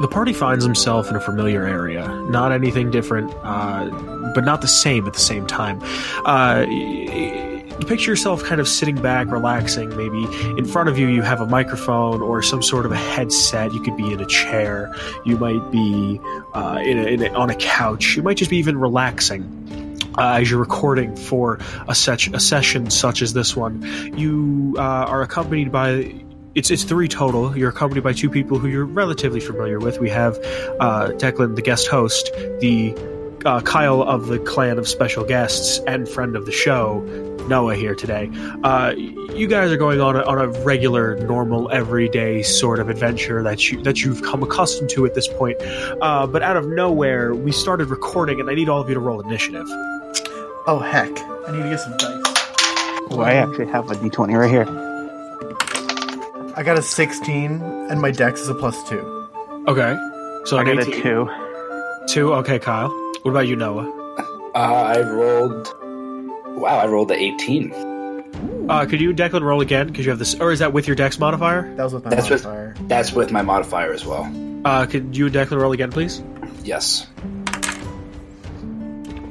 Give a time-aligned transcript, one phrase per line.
[0.00, 2.06] The party finds himself in a familiar area.
[2.30, 3.90] Not anything different, uh,
[4.34, 5.80] but not the same at the same time.
[6.24, 6.64] Uh,
[7.86, 9.88] picture yourself kind of sitting back, relaxing.
[9.96, 10.24] Maybe
[10.58, 13.72] in front of you, you have a microphone or some sort of a headset.
[13.72, 14.94] You could be in a chair.
[15.24, 16.20] You might be
[16.54, 18.16] uh, in a, in a, on a couch.
[18.16, 19.54] You might just be even relaxing.
[20.16, 23.82] Uh, as you're recording for a, such, a session such as this one,
[24.18, 26.12] you uh, are accompanied by
[26.58, 27.56] it's it's three total.
[27.56, 30.00] You're accompanied by two people who you're relatively familiar with.
[30.00, 30.36] We have
[30.80, 32.96] uh, Declan, the guest host, the
[33.46, 37.00] uh, Kyle of the clan of special guests, and friend of the show,
[37.46, 38.28] Noah here today.
[38.64, 43.40] Uh, you guys are going on a, on a regular, normal, everyday sort of adventure
[43.44, 45.56] that you that you've come accustomed to at this point.
[45.60, 49.00] Uh, but out of nowhere, we started recording, and I need all of you to
[49.00, 49.68] roll initiative.
[50.66, 51.16] Oh heck!
[51.46, 52.24] I need to get some dice.
[53.10, 54.87] Oh, I actually have a d20 right here.
[56.58, 58.98] I got a 16, and my dex is a plus two.
[59.68, 59.96] Okay,
[60.44, 61.30] so I an got a two.
[62.08, 62.32] Two.
[62.34, 62.88] Okay, Kyle.
[63.22, 63.88] What about you, Noah?
[64.54, 65.72] Uh, I rolled.
[66.58, 68.66] Wow, I rolled the 18.
[68.68, 70.96] Uh, could you Declan roll again because you have this, or is that with your
[70.96, 71.72] Dex modifier?
[71.76, 72.74] That was with my That's with- modifier.
[72.88, 74.28] That's with my modifier as well.
[74.64, 76.24] Uh, could you and Declan roll again, please?
[76.64, 77.06] Yes.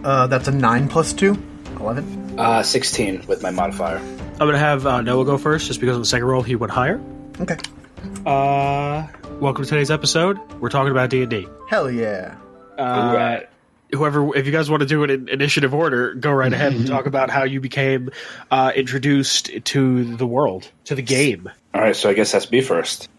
[0.05, 1.38] Uh, that's a nine plus two.
[1.78, 2.39] Eleven.
[2.39, 3.98] Uh, 16 with my modifier.
[3.98, 6.72] I'm gonna have uh, Noah go first, just because on the second roll he went
[6.72, 7.02] higher.
[7.39, 7.57] Okay.
[8.25, 9.07] Uh,
[9.39, 10.39] welcome to today's episode.
[10.59, 11.47] We're talking about D and D.
[11.69, 12.35] Hell yeah.
[12.77, 13.41] Uh,
[13.93, 16.88] whoever, if you guys want to do it in initiative order, go right ahead and
[16.88, 18.09] talk about how you became
[18.52, 21.49] uh, introduced to the world, to the game.
[21.73, 23.09] All right, so I guess that's me first.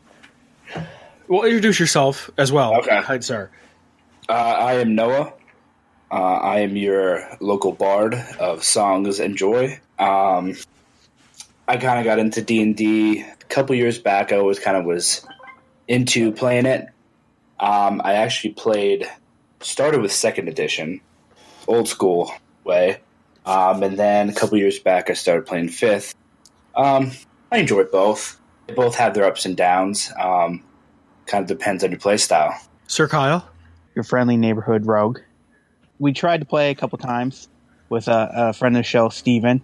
[1.29, 2.97] Well, introduce yourself as well, Okay.
[3.01, 3.51] hi, sir.
[4.29, 5.33] Uh, I am Noah.
[6.11, 9.79] Uh, I am your local bard of songs and joy.
[9.99, 10.57] Um,
[11.67, 14.33] I kind of got into D and D a couple years back.
[14.33, 15.27] I always kind of was
[15.87, 16.87] into playing it.
[17.61, 19.09] Um, I actually played,
[19.61, 21.01] started with second edition,
[21.67, 22.31] old school
[22.65, 23.01] way,
[23.45, 26.15] um, and then a couple years back I started playing fifth.
[26.77, 27.11] Um,
[27.51, 28.41] I enjoy both.
[28.67, 30.13] They both have their ups and downs.
[30.19, 30.63] Um,
[31.27, 32.59] kind of depends on your play style.
[32.87, 33.49] Sir Kyle.
[33.95, 35.19] Your friendly neighborhood rogue.
[35.99, 37.49] We tried to play a couple times
[37.89, 39.63] with a, a friend of the show, Steven,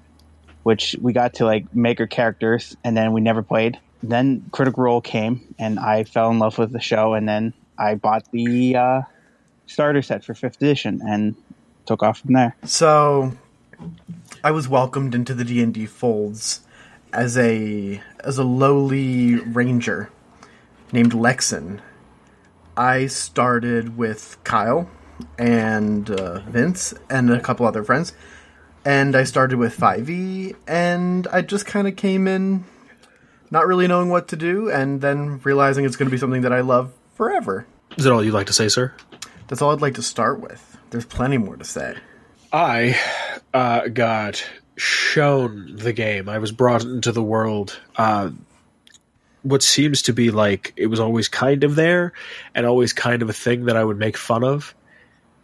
[0.64, 3.78] which we got to like make our characters, and then we never played.
[4.02, 7.94] Then Critical Role came, and I fell in love with the show, and then I
[7.94, 9.02] bought the uh,
[9.66, 11.36] starter set for fifth edition and
[11.86, 12.56] took off from there.
[12.64, 13.32] So,
[14.42, 16.60] I was welcomed into the D and D folds
[17.12, 20.10] as a as a lowly ranger
[20.92, 21.80] named Lexon.
[22.76, 24.90] I started with Kyle
[25.38, 28.12] and uh, Vince and a couple other friends,
[28.84, 32.64] and I started with Five E, and I just kind of came in,
[33.50, 36.52] not really knowing what to do, and then realizing it's going to be something that
[36.52, 37.66] I love forever.
[37.96, 38.92] Is that all you'd like to say, sir?
[39.48, 40.76] That's all I'd like to start with.
[40.90, 41.96] There's plenty more to say.
[42.52, 42.98] I
[43.52, 44.44] uh, got
[44.76, 46.28] shown the game.
[46.28, 47.78] I was brought into the world.
[47.96, 48.30] Uh,
[49.42, 52.12] what seems to be like it was always kind of there,
[52.54, 54.74] and always kind of a thing that I would make fun of,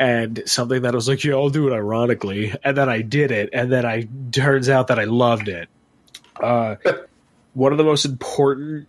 [0.00, 3.30] and something that I was like, "Yeah, I'll do it ironically," and then I did
[3.30, 5.68] it, and then I turns out that I loved it.
[6.42, 6.76] Uh,
[7.54, 8.88] one of the most important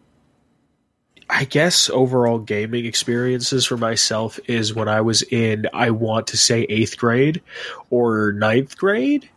[1.30, 6.38] I guess overall gaming experiences for myself is when I was in, I want to
[6.38, 7.42] say eighth grade
[7.90, 9.30] or ninth grade,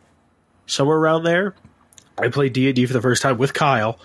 [0.66, 1.54] somewhere around there.
[2.18, 4.00] I played D and D for the first time with Kyle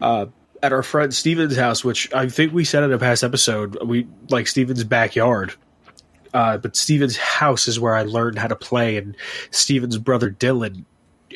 [0.00, 0.26] uh,
[0.62, 3.78] at our friend Steven's house, which I think we said in a past episode.
[3.84, 5.54] We like Steven's backyard,
[6.34, 9.16] uh, but Steven's house is where I learned how to play, and
[9.50, 10.84] Steven's brother Dylan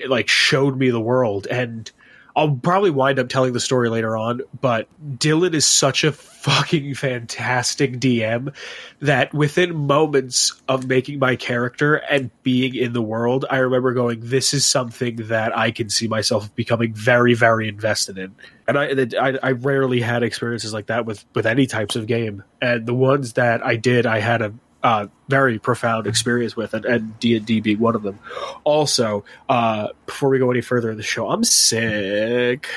[0.06, 1.90] like showed me the world and
[2.38, 4.86] I'll probably wind up telling the story later on, but
[5.18, 8.54] Dylan is such a fucking fantastic DM
[9.00, 14.20] that within moments of making my character and being in the world, I remember going,
[14.22, 18.36] "This is something that I can see myself becoming very, very invested in."
[18.68, 22.44] And I, I, I rarely had experiences like that with with any types of game,
[22.62, 26.84] and the ones that I did, I had a uh, very profound experience with, and,
[26.84, 28.18] and D and D being one of them.
[28.64, 32.68] Also, uh, before we go any further in the show, I'm sick,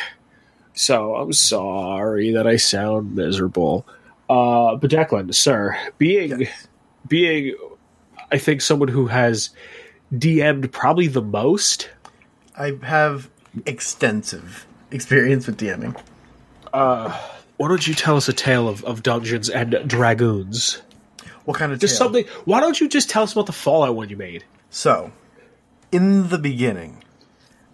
[0.73, 3.85] so I'm sorry that I sound miserable.
[4.29, 6.47] Uh, but Declan, sir, being
[7.07, 7.55] being,
[8.31, 9.49] I think someone who has
[10.13, 11.89] DM'd probably the most.
[12.57, 13.29] I have
[13.65, 15.99] extensive experience with DMing.
[16.73, 17.17] Uh,
[17.57, 20.81] Why don't you tell us a tale of, of Dungeons and Dragoons?
[21.45, 22.07] What kind of Just tale?
[22.07, 22.25] something.
[22.45, 24.43] Why don't you just tell us about the Fallout one you made?
[24.69, 25.11] So,
[25.91, 27.03] in the beginning,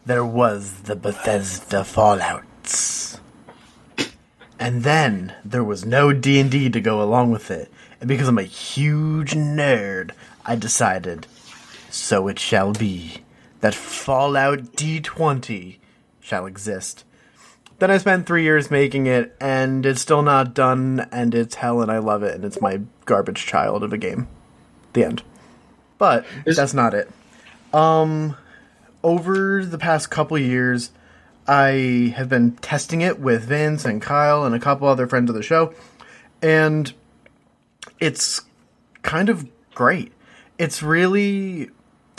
[0.06, 3.20] there was the Bethesda Fallouts.
[4.60, 7.72] And then there was no D&D to go along with it.
[8.00, 10.12] And because I'm a huge nerd,
[10.46, 11.28] I decided
[11.90, 13.24] so it shall be
[13.62, 15.78] that Fallout D20
[16.20, 17.04] shall exist.
[17.80, 21.82] Then I spent 3 years making it and it's still not done and it's hell
[21.82, 24.28] and I love it and it's my garbage child of a game.
[24.94, 25.24] The end.
[25.98, 27.10] But Is- that's not it.
[27.74, 28.36] Um
[29.04, 30.92] over the past couple years
[31.48, 35.36] I have been testing it with Vince and Kyle and a couple other friends of
[35.36, 35.74] the show,
[36.42, 36.92] and
[38.02, 38.42] it's
[39.02, 40.12] kind of great.
[40.58, 41.70] It's really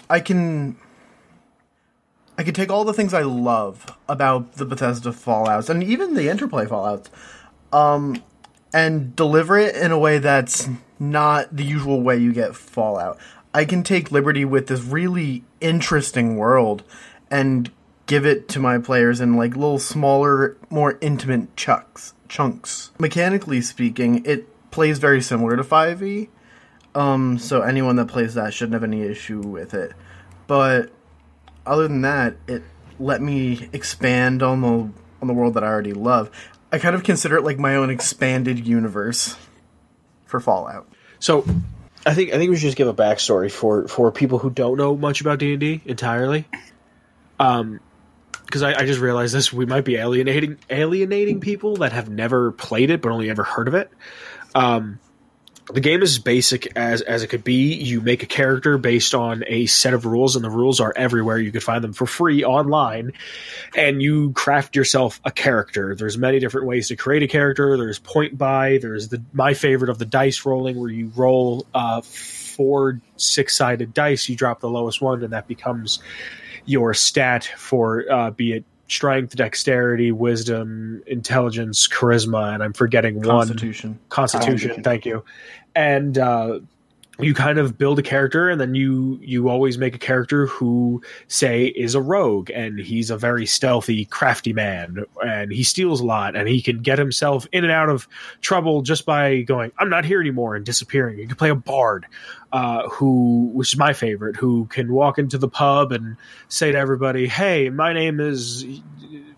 [0.08, 0.76] I can
[2.38, 6.28] I can take all the things I love about the Bethesda Fallout's and even the
[6.28, 7.08] Interplay Fallouts,
[7.72, 8.22] um,
[8.72, 10.68] and deliver it in a way that's
[11.00, 13.18] not the usual way you get Fallout.
[13.52, 16.84] I can take liberty with this really interesting world
[17.28, 17.72] and
[18.06, 22.14] give it to my players in like little smaller, more intimate chunks.
[22.28, 22.92] Chunks.
[23.00, 26.28] Mechanically speaking, it plays very similar to 5e.
[26.94, 29.92] Um, so anyone that plays that shouldn't have any issue with it.
[30.46, 30.90] But
[31.68, 32.62] other than that, it
[32.98, 36.30] let me expand on the on the world that I already love.
[36.72, 39.36] I kind of consider it like my own expanded universe
[40.26, 40.86] for Fallout.
[41.18, 41.44] So,
[42.04, 44.76] I think I think we should just give a backstory for for people who don't
[44.76, 46.46] know much about D anD D entirely.
[47.38, 47.80] Um,
[48.44, 52.50] because I, I just realized this, we might be alienating alienating people that have never
[52.50, 53.90] played it but only ever heard of it.
[54.54, 55.00] Um,
[55.72, 57.74] the game is basic as as it could be.
[57.74, 61.38] You make a character based on a set of rules, and the rules are everywhere.
[61.38, 63.12] You can find them for free online,
[63.76, 65.94] and you craft yourself a character.
[65.94, 67.76] There's many different ways to create a character.
[67.76, 68.78] There's point buy.
[68.80, 73.92] There's the my favorite of the dice rolling, where you roll uh, four six sided
[73.92, 74.28] dice.
[74.28, 76.00] You drop the lowest one, and that becomes
[76.64, 83.26] your stat for uh, be it strength, dexterity, wisdom, intelligence, charisma, and I'm forgetting one
[83.26, 83.98] Constitution.
[84.08, 84.50] Constitution.
[84.50, 84.82] Constitution.
[84.82, 85.24] Thank you.
[85.74, 86.60] And uh,
[87.20, 91.02] you kind of build a character, and then you you always make a character who
[91.26, 96.06] say is a rogue, and he's a very stealthy, crafty man, and he steals a
[96.06, 98.08] lot, and he can get himself in and out of
[98.40, 101.18] trouble just by going, "I'm not here anymore," and disappearing.
[101.18, 102.06] You can play a bard,
[102.52, 106.16] uh, who which is my favorite, who can walk into the pub and
[106.48, 108.64] say to everybody, "Hey, my name is."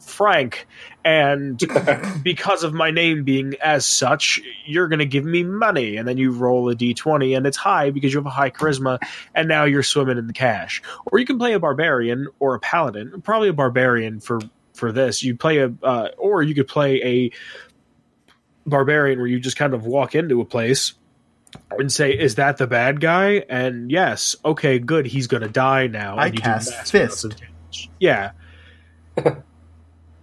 [0.00, 0.66] Frank,
[1.04, 1.62] and
[2.22, 5.96] because of my name being as such, you're going to give me money.
[5.96, 8.98] And then you roll a d20, and it's high because you have a high charisma,
[9.34, 10.82] and now you're swimming in the cash.
[11.06, 14.40] Or you can play a barbarian or a paladin, probably a barbarian for
[14.74, 15.22] for this.
[15.22, 17.30] You play a, uh, or you could play a
[18.66, 20.94] barbarian where you just kind of walk into a place
[21.78, 25.06] and say, "Is that the bad guy?" And yes, okay, good.
[25.06, 26.16] He's going to die now.
[26.16, 27.24] I and you do cast Fist.
[27.24, 27.90] of damage.
[27.98, 28.32] Yeah.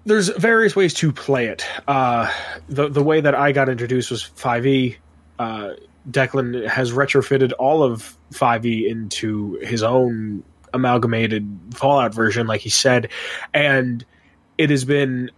[0.06, 1.66] There's various ways to play it.
[1.88, 2.32] Uh,
[2.70, 4.96] the the way that I got introduced was 5e.
[5.38, 5.72] Uh,
[6.10, 13.10] Declan has retrofitted all of 5e into his own amalgamated Fallout version, like he said,
[13.54, 14.06] and
[14.58, 15.30] it has been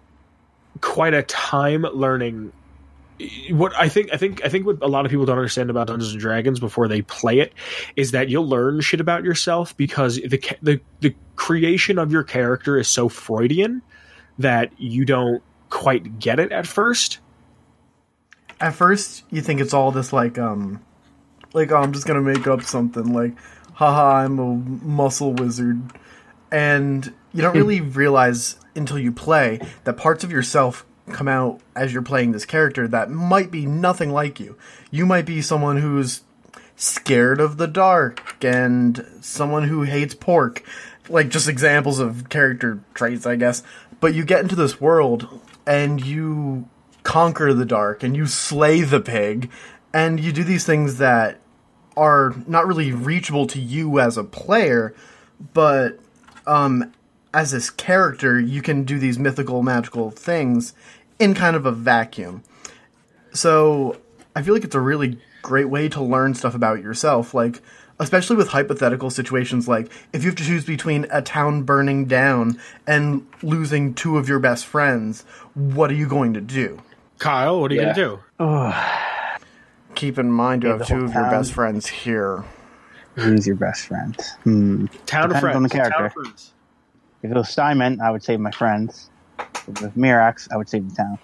[0.82, 2.52] quite a time learning
[3.50, 5.88] what I think I think I think what a lot of people don't understand about
[5.88, 7.54] Dungeons and Dragons before they play it
[7.96, 12.78] is that you'll learn shit about yourself because the the the creation of your character
[12.78, 13.82] is so Freudian
[14.38, 17.20] that you don't quite get it at first.
[18.62, 20.84] At first, you think it's all this like um,
[21.54, 23.34] like oh, I'm just gonna make up something like,
[23.74, 25.82] haha, I'm a muscle wizard,
[26.52, 31.94] and you don't really realize until you play that parts of yourself come out as
[31.94, 34.58] you're playing this character that might be nothing like you.
[34.92, 36.22] You might be someone who's
[36.76, 40.64] scared of the dark and someone who hates pork.
[41.10, 43.64] Like just examples of character traits, I guess.
[44.00, 45.28] But you get into this world
[45.66, 46.68] and you
[47.04, 49.50] conquer the dark and you slay the pig
[49.94, 51.40] and you do these things that
[51.98, 54.96] are not really reachable to you as a player,
[55.54, 56.00] but
[56.48, 56.94] um,
[57.34, 60.74] as this character, you can do these mythical, magical things
[61.20, 62.44] in kind of a vacuum.
[63.34, 63.98] So
[64.36, 67.62] I feel like it's a really great way to learn stuff about yourself, like
[68.00, 72.58] especially with hypothetical situations like if you have to choose between a town burning down
[72.88, 75.24] and losing two of your best friends,
[75.54, 76.82] what are you going to do?
[77.18, 77.94] Kyle, what are you Yeah.
[77.94, 78.20] gonna
[79.38, 79.44] do?
[79.96, 82.44] Keep in mind you have two whole of your best friends here.
[83.16, 84.16] Who's your best friend?
[84.46, 84.86] Hmm.
[85.06, 85.56] Town of Depends friends.
[85.58, 86.22] on the Town of character.
[86.22, 86.54] friends.
[87.22, 89.10] If it was Steinman, I would save my friends.
[89.70, 91.20] If it was Mirax, I would save the town.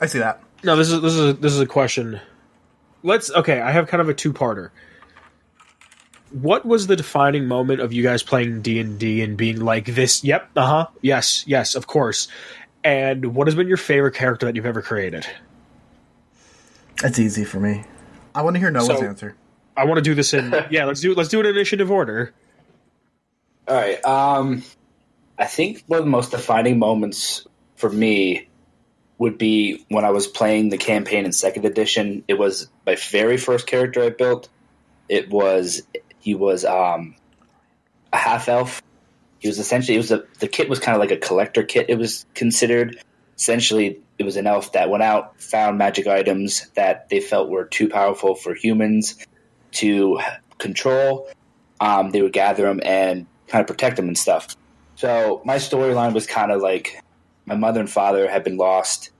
[0.00, 0.40] I see that.
[0.62, 2.20] No, this is this is a, this is a question.
[3.02, 3.60] Let's okay.
[3.60, 4.70] I have kind of a two parter.
[6.30, 9.86] What was the defining moment of you guys playing D and D and being like
[9.86, 10.22] this?
[10.24, 12.28] Yep, uh huh, yes, yes, of course.
[12.84, 15.26] And what has been your favorite character that you've ever created?
[17.02, 17.84] That's easy for me.
[18.34, 19.36] I want to hear Noah's So- answer.
[19.76, 20.84] I want to do this in yeah.
[20.84, 22.34] Let's do let's do it in initiative order.
[23.68, 24.04] All right.
[24.04, 24.64] Um,
[25.38, 27.46] I think one of the most defining moments
[27.78, 28.48] for me
[29.18, 32.24] would be when I was playing the campaign in second edition.
[32.28, 34.48] It was my very first character I built.
[35.08, 35.82] It was
[36.20, 37.16] he was um,
[38.12, 38.82] a half elf.
[39.38, 41.86] He was essentially it was a the kit was kind of like a collector kit.
[41.88, 43.02] It was considered
[43.36, 47.64] essentially it was an elf that went out found magic items that they felt were
[47.64, 49.24] too powerful for humans
[49.72, 50.20] to
[50.58, 51.28] control.
[51.80, 54.56] Um, they would gather them and kind of protect them and stuff.
[54.96, 57.00] So my storyline was kind of like
[57.48, 59.10] my mother and father had been lost.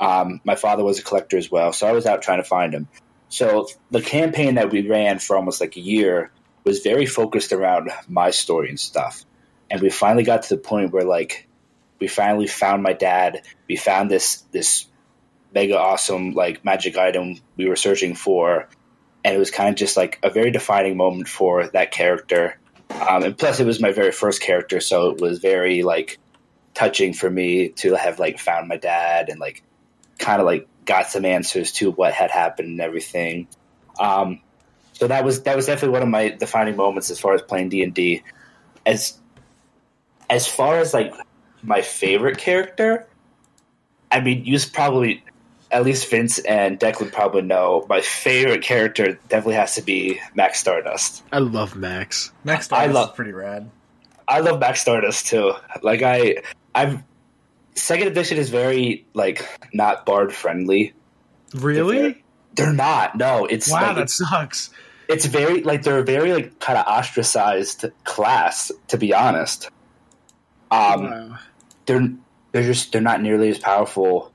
[0.00, 2.74] Um, my father was a collector as well, so I was out trying to find
[2.74, 2.88] him.
[3.28, 6.30] So the campaign that we ran for almost like a year
[6.64, 9.24] was very focused around my story and stuff.
[9.70, 11.48] And we finally got to the point where like
[12.00, 13.42] we finally found my dad.
[13.68, 14.86] We found this this
[15.54, 18.68] mega awesome like magic item we were searching for,
[19.24, 22.58] and it was kind of just like a very defining moment for that character.
[22.90, 26.18] Um, and plus, it was my very first character, so it was very like
[26.74, 29.62] touching for me to have like found my dad and like
[30.18, 33.46] kind of like got some answers to what had happened and everything.
[33.98, 34.40] Um,
[34.92, 37.68] so that was that was definitely one of my defining moments as far as playing
[37.70, 38.22] D and D.
[38.86, 39.18] As
[40.30, 41.12] as far as like
[41.62, 43.06] my favorite character,
[44.10, 45.22] I mean, you probably
[45.70, 50.60] at least Vince and Declan probably know my favorite character definitely has to be Max
[50.60, 51.24] Stardust.
[51.32, 52.30] I love Max.
[52.44, 53.70] Next I I love- is pretty rad.
[54.28, 55.52] I love Max Stardust too.
[55.82, 56.36] Like I,
[56.74, 57.04] I'm
[57.74, 60.92] second edition is very like not bard friendly.
[61.54, 62.22] Really?
[62.54, 63.16] They're not.
[63.16, 64.70] No, it's Wow, like that it's, sucks.
[65.08, 69.68] it's very like they're a very like kind of ostracized class to be honest.
[70.70, 71.38] Um, Wow.
[71.86, 72.08] they're
[72.52, 74.32] they're just they're not nearly as powerful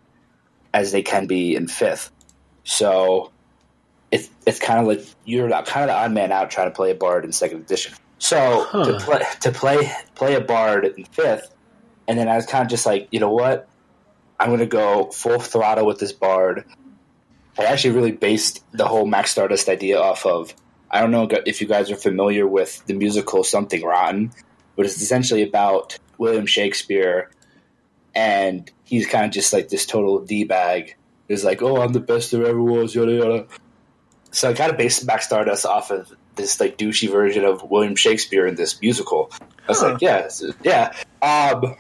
[0.74, 2.12] as they can be in fifth.
[2.64, 3.32] So
[4.12, 6.92] it's it's kind of like you're kind of the odd man out trying to play
[6.92, 7.94] a bard in second edition.
[8.20, 8.86] So Huh.
[8.86, 11.50] to play to play play a bard in fifth,
[12.10, 13.70] and then I was kind of just like, you know what,
[14.40, 16.66] I'm going to go full throttle with this bard.
[17.58, 20.54] I actually really based the whole Max Stardust idea off of.
[20.90, 24.32] I don't know if you guys are familiar with the musical Something Rotten,
[24.76, 27.30] but it's essentially about William Shakespeare,
[28.16, 30.96] and he's kind of just like this total d bag.
[31.28, 33.46] He's like, "Oh, I'm the best there ever was," yada yada.
[34.32, 37.96] So I kind of based Max Stardust off of this like douchey version of William
[37.96, 39.30] Shakespeare in this musical.
[39.42, 39.92] I was Huh.
[39.92, 40.30] like, "Yeah,
[40.64, 41.76] yeah." Um,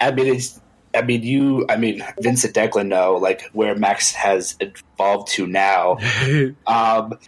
[0.00, 0.60] I mean, it's.
[0.94, 1.66] I mean, you.
[1.68, 5.98] I mean, Vince and Declan know like where Max has evolved to now.
[6.66, 7.18] Um,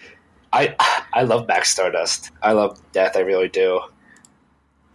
[0.52, 0.74] I
[1.12, 2.30] I love Max Stardust.
[2.42, 3.16] I love Death.
[3.16, 3.80] I really do.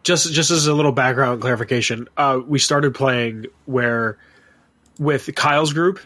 [0.04, 4.18] just just as a little background clarification, uh, we started playing where
[5.00, 6.00] with Kyle's group,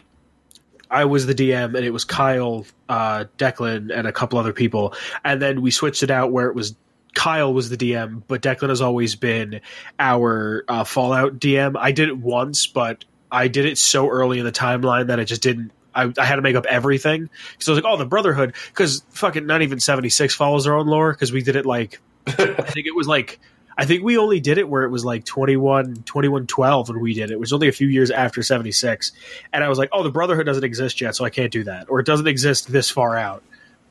[0.90, 4.94] I was the DM and it was Kyle, uh, Declan, and a couple other people,
[5.24, 6.74] and then we switched it out where it was
[7.14, 9.60] Kyle was the DM, but Declan has always been
[9.98, 11.76] our uh, Fallout DM.
[11.78, 15.24] I did it once, but I did it so early in the timeline that I
[15.24, 15.72] just didn't.
[15.94, 19.02] I, I had to make up everything because I was like, "Oh, the Brotherhood," because
[19.10, 22.32] fucking not even seventy six follows their own lore because we did it like I
[22.34, 23.40] think it was like
[23.76, 27.14] I think we only did it where it was like 21 21 12 when we
[27.14, 27.34] did it.
[27.34, 29.12] It was only a few years after 76.
[29.52, 31.88] And I was like, "Oh, the Brotherhood doesn't exist yet, so I can't do that."
[31.88, 33.42] Or it doesn't exist this far out.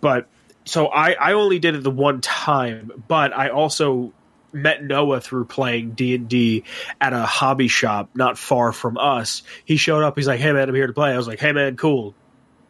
[0.02, 0.28] But
[0.68, 4.14] so I I only did it the one time, but I also
[4.54, 6.64] met Noah through playing D&D
[7.02, 9.44] at a hobby shop not far from us.
[9.66, 11.52] He showed up, he's like, "Hey man, I'm here to play." I was like, "Hey
[11.52, 12.16] man, cool.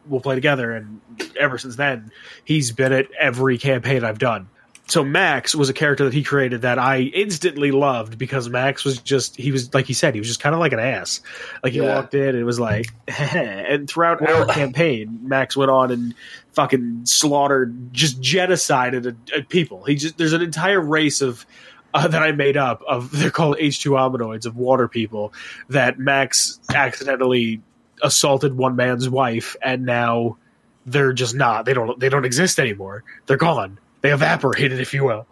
[0.06, 1.00] We'll play together." And
[1.38, 2.10] ever since then,
[2.44, 4.48] he's been at every campaign I've done
[4.88, 8.98] so Max was a character that he created that I instantly loved because Max was
[8.98, 11.20] just he was like he said he was just kind of like an ass.
[11.62, 11.94] Like he Yeah.
[11.94, 12.86] walked in and it was like,
[13.20, 16.14] and throughout Well- our campaign, Max went on and
[16.52, 19.84] fucking slaughtered, just genocided a, a people.
[19.84, 21.44] He just there's an entire race of.
[21.94, 25.32] Uh, that I made up of they're called H2 hominoids of water people
[25.70, 27.62] that Max accidentally
[28.02, 30.36] assaulted one man's wife and now
[30.84, 35.04] they're just not they don't they don't exist anymore they're gone they evaporated, if you
[35.04, 35.26] will.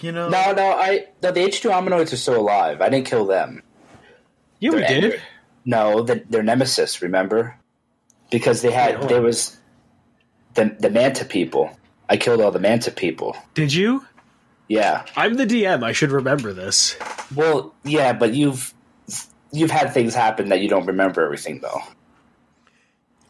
[0.00, 2.80] You know, No, no, I no, the H two hominoids are still alive.
[2.80, 3.62] I didn't kill them.
[4.58, 5.04] Yeah, They're did.
[5.04, 5.20] angry.
[5.64, 7.02] No, the, their nemesis.
[7.02, 7.54] Remember,
[8.30, 9.56] because they had Wait, hold there was
[10.54, 11.70] the the Manta people.
[12.08, 13.36] I killed all the Manta people.
[13.54, 14.04] Did you?
[14.68, 15.04] Yeah.
[15.16, 15.82] I'm the DM.
[15.84, 16.96] I should remember this.
[17.34, 18.72] Well, yeah, but you've
[19.52, 21.80] you've had things happen that you don't remember everything though.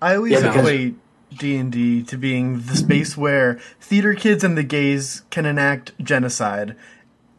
[0.01, 0.93] I always Yeah, because-
[1.31, 5.47] equate D and D to being the space where theater kids and the gays can
[5.47, 6.77] enact genocide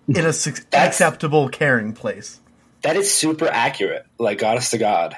[0.08, 2.40] in a su- acceptable, caring place.
[2.82, 4.06] That is super accurate.
[4.18, 5.16] Like goddess to God.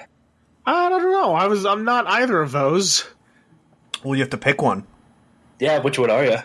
[0.65, 1.34] I don't know.
[1.34, 1.65] I was.
[1.65, 3.06] I'm not either of those.
[4.03, 4.86] Well, you have to pick one.
[5.60, 6.38] Yeah, which one are you?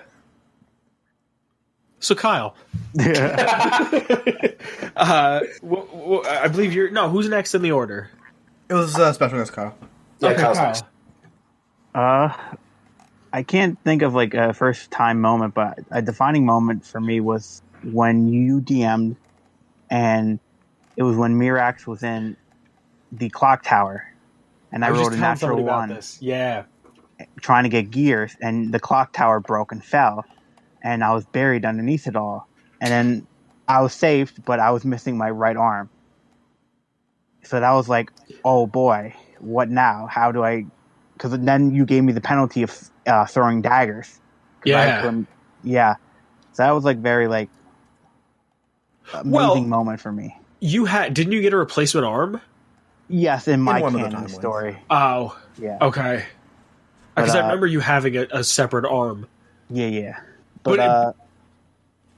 [2.00, 2.54] So Kyle,
[3.00, 3.04] uh,
[5.60, 6.90] w- w- I believe you're.
[6.90, 8.10] No, who's next in the order?
[8.68, 9.76] It was uh, special guest Kyle.
[10.20, 10.66] Yeah, Okay, Kyle's Kyle.
[10.68, 10.84] next.
[11.94, 12.32] Uh,
[13.32, 17.20] I can't think of like a first time moment, but a defining moment for me
[17.20, 19.16] was when you DM'd,
[19.90, 20.40] and
[20.96, 22.36] it was when Mirax was in
[23.12, 24.12] the clock tower,
[24.72, 26.20] and I, was rolled just a natural one This.
[26.20, 26.64] Yeah.
[27.40, 30.24] trying to get gears, and the clock tower broke and fell,
[30.82, 32.48] and I was buried underneath it all,
[32.80, 33.26] and then
[33.66, 35.90] I was saved, but I was missing my right arm.
[37.44, 38.10] So that was like,
[38.44, 40.06] oh boy, what now?
[40.10, 40.66] How do I?
[41.18, 44.20] Because then you gave me the penalty of uh, throwing daggers.
[44.64, 45.02] Yeah.
[45.02, 45.26] couldn't-
[45.64, 45.96] yeah.
[46.52, 47.48] So that was like very like
[49.12, 50.36] amazing Well- moment for me.
[50.60, 51.14] You had.
[51.14, 52.40] Didn't you get a replacement arm?
[53.08, 54.76] Yes, in my one of the canon story.
[54.90, 55.38] Oh.
[55.56, 56.24] Yeah, Okay.
[57.14, 59.26] Because But, I uh, remember you having a, a separate arm.
[59.70, 60.20] yeah, yeah.
[60.62, 61.12] But But, it- uh,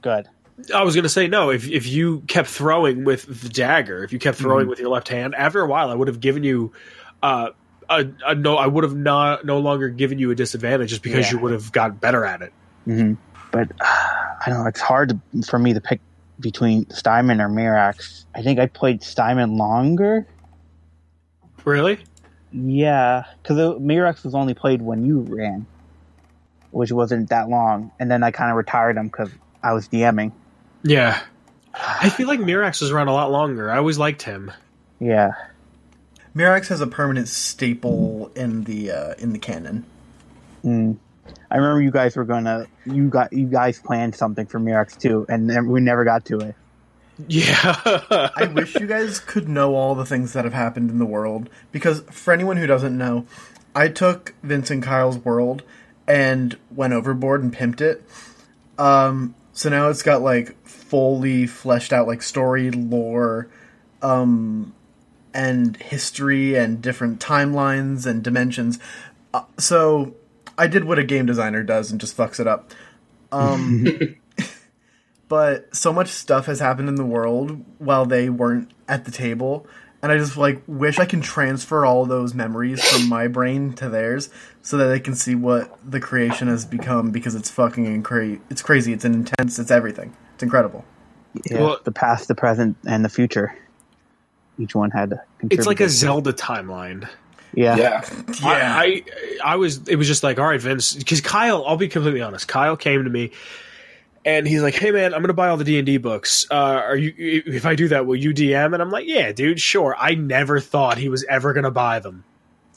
[0.02, 0.28] good.
[0.74, 1.50] I was gonna say no.
[1.50, 4.70] If if you kept throwing with the dagger, if you kept throwing Mhm.
[4.70, 6.72] with your left hand, after a while, I would have given you,
[7.22, 7.50] uh,
[7.90, 8.56] a no.
[8.56, 11.32] I would have not no longer given you a disadvantage just because Yeah.
[11.32, 12.52] you would have got better at it.
[12.84, 13.14] hmm
[13.50, 14.66] But uh, I don't know.
[14.66, 16.00] It's hard to, for me to pick
[16.38, 18.24] between Steinman or Mirax.
[18.34, 20.26] I think I played Steinman longer.
[21.64, 21.98] Really?
[22.52, 25.66] Yeah, because Mirax was only played when you ran,
[26.70, 27.92] which wasn't that long.
[28.00, 29.30] And then I kind of retired him because
[29.62, 30.32] I was DMing.
[30.82, 31.20] Yeah.
[31.74, 33.70] I feel like Mirax was around a lot longer.
[33.70, 34.50] I always liked him.
[34.98, 35.32] Yeah.
[36.34, 39.84] Mirax has a permanent staple in the uh, in the canon.
[40.64, 40.96] Mm.
[41.50, 45.26] I remember you guys were gonna you got you guys planned something for Mirax too,
[45.28, 46.54] and we never got to it.
[47.28, 47.76] Yeah.
[48.36, 51.50] I wish you guys could know all the things that have happened in the world
[51.72, 53.26] because for anyone who doesn't know,
[53.74, 55.62] I took Vince and Kyle's world
[56.06, 58.02] and went overboard and pimped it.
[58.78, 63.48] Um, so now it's got like fully fleshed out like story, lore,
[64.02, 64.72] um,
[65.34, 68.78] and history and different timelines and dimensions.
[69.32, 70.14] Uh, so
[70.58, 72.72] I did what a game designer does and just fucks it up.
[73.32, 73.86] Um,
[75.28, 79.66] but so much stuff has happened in the world while they weren't at the table
[80.02, 83.88] and i just like wish i can transfer all those memories from my brain to
[83.88, 84.30] theirs
[84.62, 88.62] so that they can see what the creation has become because it's fucking crazy it's
[88.62, 90.84] crazy it's intense it's everything it's incredible
[91.48, 93.56] Yeah, Well- the past, the present, and the future.
[94.60, 95.18] Each one had.
[95.50, 95.88] it's like a.
[95.88, 97.08] Zelda timeline.
[97.54, 97.76] Yeah.
[98.40, 98.76] Yeah.
[98.76, 99.02] I,
[99.42, 102.22] I I was it was just like all right Vince because Kyle I'll be completely
[102.22, 103.32] honest Kyle came to me
[104.24, 106.54] and he's like hey man I'm gonna buy all the D and D books uh,
[106.54, 109.96] are you if I do that will you DM and I'm like yeah dude sure
[109.98, 112.22] I never thought he was ever gonna buy them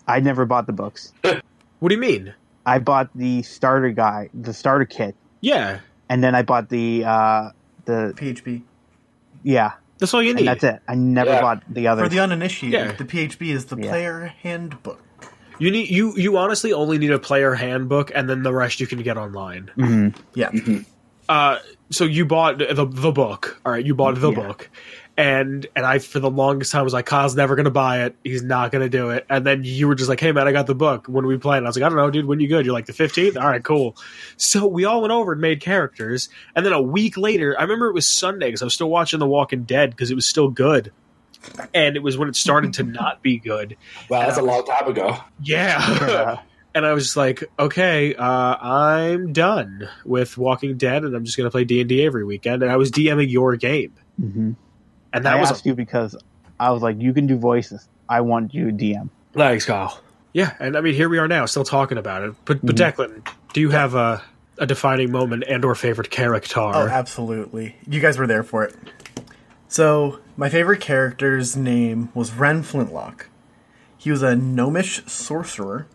[0.07, 1.13] I never bought the books.
[1.21, 2.33] what do you mean
[2.65, 7.51] I bought the starter guy, the starter kit, yeah and then I bought the uh
[7.85, 8.63] the PHB
[9.43, 10.79] yeah, that's all you and need that's it.
[10.87, 11.41] I never Yeah.
[11.41, 12.03] bought the other.
[12.03, 12.91] for the uninitiated Yeah.
[12.93, 13.89] the PHB is the Yeah.
[13.89, 15.01] player handbook
[15.59, 18.87] you need you you honestly only need a player handbook and then the rest you
[18.87, 20.15] can get online Mhm.
[20.33, 20.49] yeah
[21.29, 21.59] uh
[21.91, 24.35] so you bought the the book all right you bought the Yeah.
[24.47, 24.69] book
[25.15, 28.15] and and i for the longest time was like kyle's never gonna buy it.
[28.23, 29.25] He's not gonna do it.
[29.29, 31.63] And then you were just like hey man i got the book when we playing
[31.65, 32.65] i was like i don't know dude when you good?
[32.65, 33.95] You're like the 15th all right cool.
[34.37, 36.29] So we all went over and made characters.
[36.55, 39.19] And then a week later i remember it was sunday because i was still watching
[39.19, 40.91] the walking dead because it was still good.
[41.73, 43.75] And it was when it started to not be good.
[44.09, 45.17] Wow, that's a long time ago.
[45.43, 46.07] yeah.
[46.07, 46.39] Yeah.
[46.73, 48.23] and I was just like, okay, uh,
[48.57, 52.23] I'm done with Walking Dead, and I'm just going to play D and D every
[52.23, 52.63] weekend.
[52.63, 54.55] And I was DMing your game, Mhm.
[55.13, 56.15] And that I was asked you because
[56.59, 57.87] I was like, you can do voices.
[58.09, 59.09] I want you to DM.
[59.33, 59.99] thanks, Kyle.
[60.33, 62.33] Yeah, and I mean, here we are now, still talking about it.
[62.45, 63.01] But, but Mm-hmm.
[63.01, 64.23] Declan, do you have a
[64.59, 66.59] a defining moment and or favorite character?
[66.59, 67.75] Oh, absolutely.
[67.87, 68.75] You guys were there for it.
[69.67, 73.27] So, my favorite character's name was Ren Flintlock.
[73.97, 75.87] He was a gnomish sorcerer,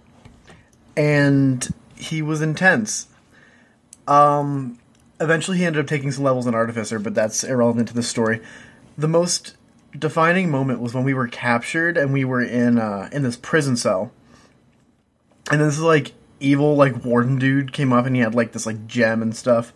[0.97, 3.07] and he was intense.
[4.09, 4.79] Um,
[5.21, 8.41] eventually, he ended up taking some levels in Artificer, but that's irrelevant to the story.
[8.99, 9.57] The most
[9.99, 13.77] defining moment was when we were captured and we were in uh, in this prison
[13.79, 14.13] cell,
[15.51, 18.87] and this like evil like warden dude came up and he had like this like
[18.87, 19.73] gem and stuff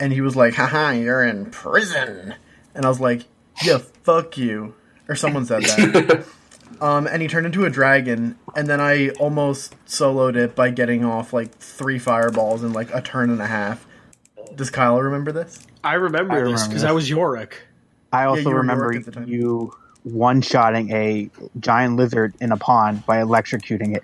[0.00, 2.34] and he was like, haha, you're in prison.
[2.74, 3.26] And I was like,
[3.62, 4.74] yeah, fuck you.
[5.08, 6.26] Or someone said that.
[6.80, 11.04] um, and he turned into a dragon, and then I almost soloed it by getting
[11.04, 13.86] off like three fireballs in like a turn and a half.
[14.54, 15.60] Does Kyle remember this?
[15.84, 16.84] I remember I this because.
[16.84, 17.60] I was Yorick.
[18.12, 19.28] I also you were remember York at the time.
[19.28, 24.02] you one shotting a giant lizard in a pond by electrocuting it.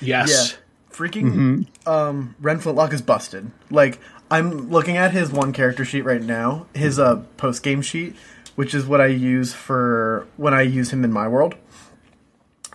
[0.00, 0.52] Yes.
[0.52, 0.58] Yeah.
[0.92, 3.50] Freaking um Ren Flintlock is busted.
[3.70, 3.98] Like
[4.30, 8.14] I'm looking at his one character sheet right now, his uh post game sheet,
[8.56, 11.54] which is what I use for when I use him in my world.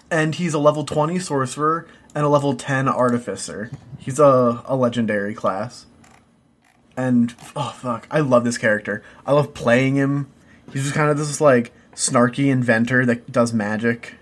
[0.09, 3.71] And he's a level 20 sorcerer and a level 10 artificer.
[3.97, 5.85] He's a, a legendary class.
[6.95, 9.03] And oh fuck, I love this character.
[9.25, 10.27] I love playing him.
[10.71, 14.15] He's just kind of this like snarky inventor that does magic.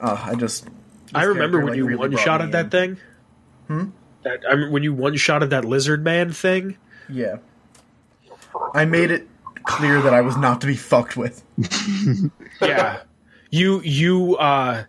[0.00, 0.68] Oh, I just
[1.14, 2.98] I remember when like, you really one shot at that thing.
[3.68, 3.90] Hmm.
[4.22, 6.76] That I mean, when you one shot at that lizard man thing.
[7.08, 7.36] Yeah.
[8.74, 9.28] I made it
[9.64, 11.42] clear that I was not to be fucked with.
[12.60, 13.00] Yeah.
[13.50, 14.84] you you uh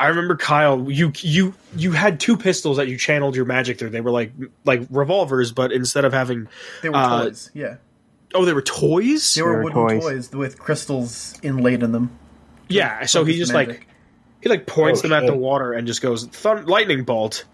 [0.00, 3.90] I remember Kyle, you you you had two pistols that you channeled your magic through.
[3.90, 4.32] They were like
[4.64, 6.48] like revolvers, but instead of having
[6.82, 7.76] They were Uh, toys, yeah.
[8.34, 9.34] Oh, they were toys.
[9.34, 10.02] They were were wooden toys.
[10.02, 10.32] toys.
[10.32, 12.10] with crystals inlaid in them.
[12.68, 13.68] yeah, so he just magic.
[13.68, 13.86] like
[14.40, 17.44] he like points Oh, them at the water and just goes thun- lightning bolt,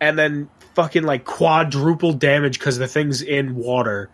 [0.00, 4.10] and then fucking like quadruple damage because the thing's in water,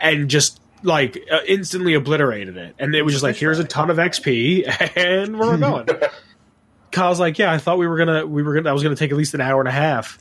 [0.00, 2.74] and just like uh, instantly obliterated it.
[2.78, 5.88] And it was just like, here's a ton of XP, and we're going.
[6.92, 9.10] Kyle's like, yeah, I thought we were gonna, we were gonna, I was gonna take
[9.10, 10.18] at least an hour and a half.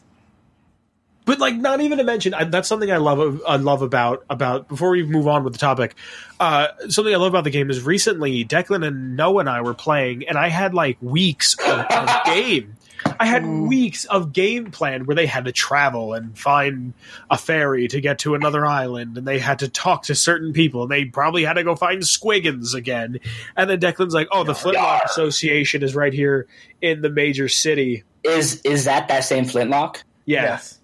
[1.27, 3.41] But like, not even to mention, I, that's something I love.
[3.45, 5.93] I love about about before we move on with the topic.
[6.39, 9.73] Uh, something I love about the game is recently Declan and Noah and I were
[9.73, 12.77] playing, and I had like weeks of, of game.
[13.19, 16.93] I had weeks of game plan where they had to travel and find
[17.29, 20.83] a ferry to get to another island, and they had to talk to certain people,
[20.83, 23.19] and they probably had to go find Squiggins again.
[23.57, 26.47] And then Declan's like, "Oh, the Flintlock Association is right here
[26.81, 30.03] in the major city." Is is that that same Flintlock?
[30.23, 30.79] Yeah, Yes.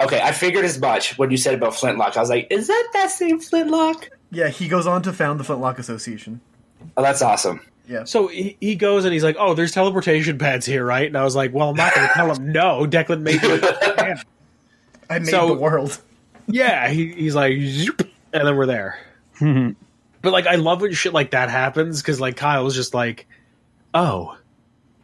[0.00, 2.16] Okay, I figured as much when you said about Flintlock.
[2.16, 4.08] I was like, is that that same Flintlock?
[4.30, 6.40] Yeah, he goes on to found the Flintlock Association.
[6.96, 7.60] Oh, that's awesome.
[7.88, 8.04] Yeah.
[8.04, 11.24] So he, he goes and he's like, "Oh, there's teleportation pads here, right?" And I
[11.24, 14.24] was like, "Well, I'm not going to tell him no." Declan made it.
[15.10, 15.98] I made So- the world.
[16.46, 18.98] yeah, he, he's like, "Zoop," and then we're there.
[19.40, 23.26] but like, I love when shit like that happens because like Kyle's just like,
[23.94, 24.36] "Oh,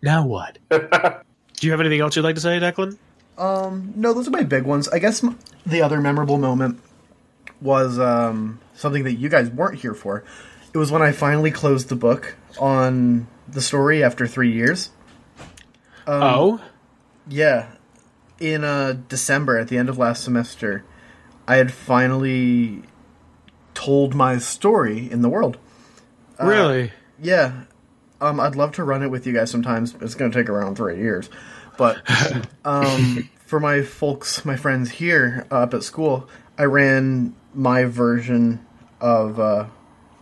[0.03, 2.99] now what?" Do you have anything else you'd like to say, Declan?
[3.37, 4.89] Um, no, those are my big ones.
[4.89, 6.81] I guess m- the other memorable moment
[7.61, 10.25] was um, something that you guys weren't here for.
[10.73, 14.91] It was when I finally closed the book on the story after three years.
[16.07, 16.61] oh,
[17.29, 17.69] Yeah,
[18.41, 20.85] in uh, December at the end of last semester,
[21.49, 22.83] I had finally
[23.75, 25.59] told my story in the world.
[26.41, 26.93] really?
[27.21, 27.63] Yeah,
[28.21, 29.95] um, I'd love to run it with you guys sometimes.
[30.01, 31.31] It's going to take around three years,
[31.77, 32.03] but
[32.65, 38.65] um, for my folks, my friends here uh, up at school, I ran my version
[39.01, 39.67] of uh,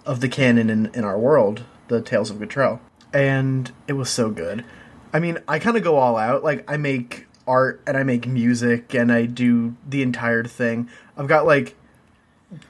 [0.04, 2.80] of the canon in, in our world, the Tales of Cottrell,
[3.12, 4.64] and it was so good.
[5.12, 6.42] I mean, I kind of go all out.
[6.42, 10.88] Like, I make art and I make music and I do the entire thing.
[11.16, 11.74] I've got like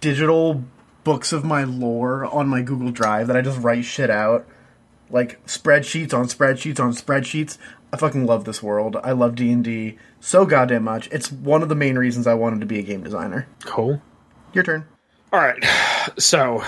[0.01, 0.65] digital
[1.05, 4.47] books of my lore on my Google Drive that I just write shit out.
[5.11, 7.59] Like spreadsheets on spreadsheets on spreadsheets.
[7.93, 8.97] I fucking love this world.
[9.03, 11.09] I love D&D so goddamn much.
[11.13, 13.47] It's one of the main reasons I wanted to be a game designer.
[13.65, 14.01] Cool.
[14.55, 14.87] Your turn.
[15.33, 15.63] All right.
[16.19, 16.65] So,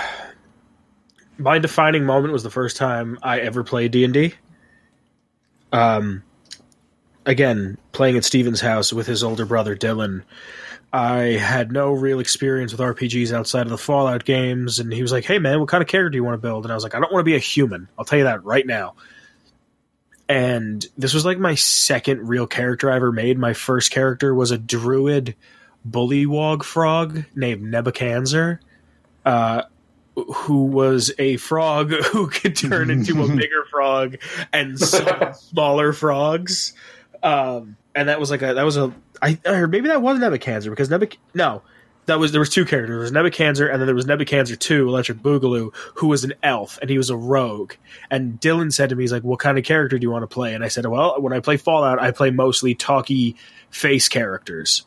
[1.39, 4.35] my defining moment was the first time I ever played D and D.
[5.73, 6.23] Um,
[7.27, 10.23] again, playing at Steven's house with his older brother Dylan.
[10.93, 15.11] I had no real experience with RPGs outside of the Fallout games, and he was
[15.11, 16.85] like, "Hey, man, what kind of character do you want to build?" And I was
[16.85, 17.89] like, "I don't want to be a human.
[17.99, 18.95] I'll tell you that right now."
[20.29, 23.39] And this was like my second real character I ever made.
[23.39, 25.35] My first character was a druid
[25.89, 28.61] bullywog frog named Nebuchadnezzar,
[29.27, 29.63] uh,
[30.15, 34.17] who was a frog who could turn into a bigger frog
[34.53, 36.73] and smaller frogs.
[37.23, 40.71] Um, and that was like a that was a I or maybe that was Nebuchadnezzar
[40.71, 41.63] because Nebuch no
[42.07, 42.91] that was there was two characters.
[42.91, 46.79] There was Nebuchadnezzar and then there was Nebuchadnezzar two Electric Boogaloo who was an elf
[46.81, 47.75] and he was a rogue.
[48.11, 50.33] And Dylan said to me, he's like, "What kind of character do you want to
[50.33, 53.37] play?" And I said, "Well, when I play Fallout, I play mostly talky
[53.71, 54.85] face characters."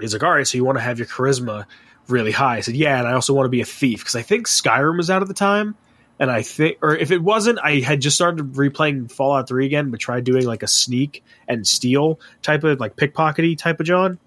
[0.00, 1.66] He's like, all right, so you want to have your charisma
[2.08, 2.56] really high?
[2.56, 4.96] I said, yeah, and I also want to be a thief because I think Skyrim
[4.96, 5.76] was out at the time,
[6.18, 9.90] and I think, or if it wasn't, I had just started replaying Fallout Three again,
[9.90, 14.18] but tried doing like a sneak and steal type of like pickpockety type of John.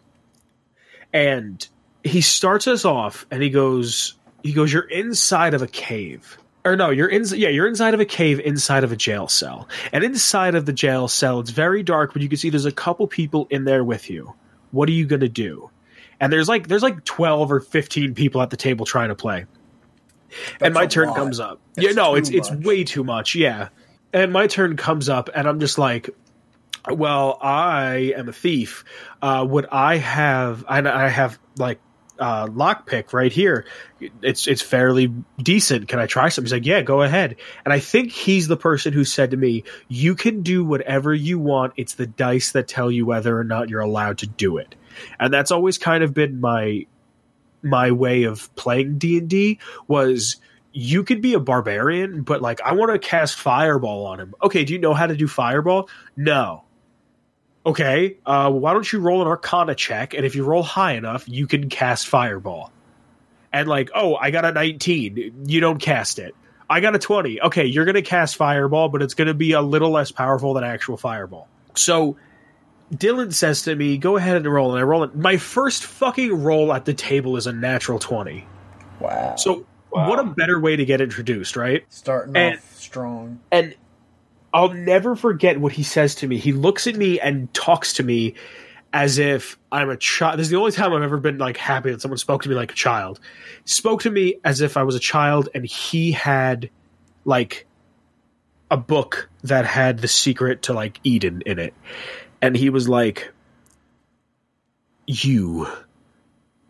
[1.14, 1.66] And
[2.04, 6.38] he starts us off, and he goes, he goes, you're inside of a cave.
[6.66, 7.24] Or no, you're in.
[7.28, 10.74] Yeah, you're inside of a cave, inside of a jail cell, and inside of the
[10.74, 13.84] jail cell, it's very dark, but you can see there's a couple people in there
[13.84, 14.34] with you
[14.72, 15.70] what are you going to do
[16.20, 19.46] and there's like there's like 12 or 15 people at the table trying to play
[20.60, 21.16] and my turn lot.
[21.16, 21.60] comes up.
[21.74, 23.36] That's yeah, no, it's it's way too much.
[23.36, 23.70] Yeah,
[24.14, 26.10] and my turn comes up, and I'm just like,
[26.90, 28.84] well, I am a thief.
[29.22, 30.66] Uh, would I have?
[30.68, 31.80] I, I have like
[32.20, 33.66] uh, lockpick right here.
[34.22, 35.88] It's it's fairly decent.
[35.88, 36.46] Can I try something?
[36.46, 37.38] He's like, yeah, go ahead.
[37.66, 41.40] And I think he's the person who said to me, "You can do whatever you
[41.40, 41.74] want.
[41.78, 44.76] It's the dice that tell you whether or not you're allowed to do it."
[45.20, 46.86] And that's always kind of been my
[47.64, 50.38] my way of playing D and D was
[50.72, 54.36] you could be a barbarian, but like I want to cast fireball on him.
[54.44, 55.90] Okay, do you know how to do fireball?
[56.16, 56.66] No.
[57.68, 61.28] Okay, uh, why don't you roll an Arcana check, and if you roll high enough,
[61.28, 62.72] you can cast fireball.
[63.52, 66.34] And like, oh, I got a nineteen, you don't cast it.
[66.70, 67.42] I got a twenty.
[67.42, 70.96] Okay, you're gonna cast fireball, but it's gonna be a little less powerful than actual
[70.96, 71.50] fireball.
[71.76, 72.16] So
[72.94, 75.14] Dylan says to me, "Go ahead and roll," and I roll it.
[75.16, 78.48] My first fucking roll at the table is a natural twenty.
[79.02, 79.36] Wow.
[79.36, 80.10] So, Wow.
[80.10, 81.84] what a better way to get introduced, right?
[81.90, 83.40] Starting and- off strong.
[83.52, 83.76] And
[84.54, 86.38] I'll never forget what he says to me.
[86.38, 88.36] He looks at me and talks to me
[88.94, 90.40] as if I'm a child.
[90.40, 92.56] This is the only time I've ever been like happy that someone spoke to me
[92.56, 93.20] like a child.
[93.66, 96.70] Spoke to me as if I was a child, and he had
[97.26, 97.68] like
[98.72, 101.74] a book that had the secret to like Eden in it,
[102.42, 103.32] and he was like,
[105.06, 105.68] "You."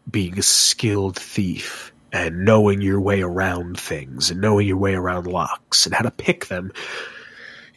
[0.10, 5.28] being a skilled thief and knowing your way around things and knowing your way around
[5.28, 6.72] locks and how to pick them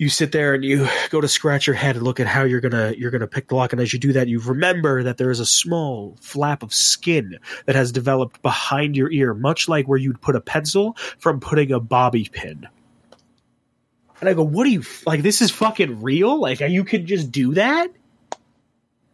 [0.00, 2.62] you sit there and you go to scratch your head and look at how you're
[2.62, 3.74] gonna you're gonna pick the lock.
[3.74, 7.38] And as you do that you remember that there is a small flap of skin
[7.66, 11.70] that has developed behind your ear much like where you'd put a pencil from putting
[11.70, 12.66] a bobby pin.
[14.20, 16.40] And i go what are you like this is fucking real?
[16.40, 17.90] Like you could just do that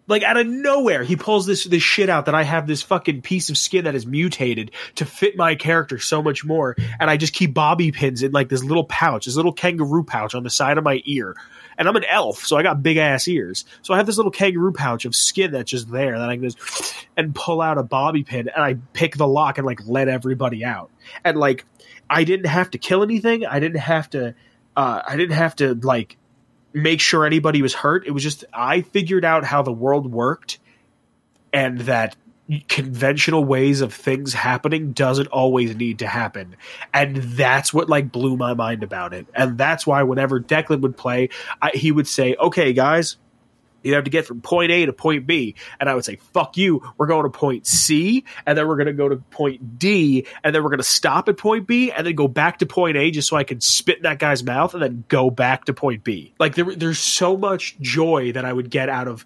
[0.08, 3.22] like out of nowhere he pulls this this shit out that I have this fucking
[3.22, 6.76] piece of skin that is mutated to fit my character so much more.
[7.00, 10.34] And I just keep bobby pins in like this little pouch this little kangaroo pouch
[10.34, 11.34] on the side of my ear.
[11.78, 13.64] And I'm an elf so I got big ass ears.
[13.82, 16.48] So I have this little kangaroo pouch of skin that's just there that I can
[16.48, 20.08] just and pull out a bobby pin and I pick the lock and like let
[20.08, 20.90] everybody out.
[21.24, 21.64] And like
[22.08, 23.44] I didn't have to kill anything.
[23.44, 24.34] I didn't have to
[24.76, 26.16] uh I didn't have to like
[26.76, 28.06] make sure anybody was hurt.
[28.06, 30.58] It was just I figured out how the world worked
[31.52, 32.14] and that
[32.68, 36.54] conventional ways of things happening doesn't always need to happen.
[36.94, 39.26] And that's what like blew my mind about it.
[39.34, 41.30] And that's why whenever Declan would play,
[41.62, 43.16] I, he would say, "Okay, guys,
[43.86, 45.54] you have to get from point A to point B.
[45.80, 46.82] And I would say, fuck you.
[46.98, 50.54] We're going to point C, and then we're going to go to point D, and
[50.54, 53.10] then we're going to stop at point B, and then go back to point A
[53.10, 56.04] just so I can spit in that guy's mouth and then go back to point
[56.04, 56.34] B.
[56.38, 59.24] Like, there, there's so much joy that I would get out of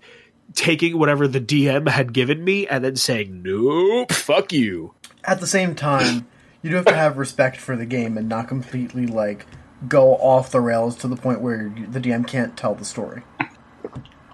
[0.54, 4.94] taking whatever the DM had given me and then saying, nope, fuck you.
[5.24, 6.26] At the same time,
[6.62, 9.46] you do have to have respect for the game and not completely like
[9.88, 13.22] go off the rails to the point where the DM can't tell the story.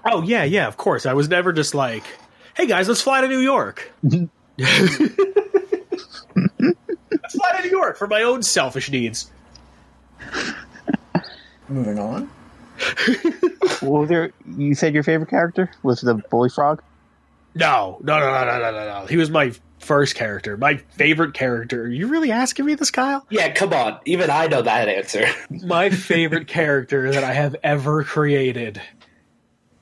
[0.09, 1.07] Oh, yeah, yeah, of course.
[1.07, 2.05] I was never just like,
[2.57, 3.93] hey guys, let's fly to New York.
[4.03, 4.29] let's
[7.35, 9.31] fly to New York for my own selfish needs.
[11.69, 12.31] Moving on.
[13.81, 14.31] What was your?
[14.57, 16.83] You said your favorite character was the bully frog.
[17.55, 19.07] No, no, no, no, no, no, no, no.
[19.07, 21.83] He was my first character, my favorite character.
[21.85, 23.27] Are you really asking me this, Kyle?
[23.31, 23.99] Yeah, come on.
[24.05, 25.27] Even I know that answer.
[25.51, 28.81] My favorite character that I have ever created.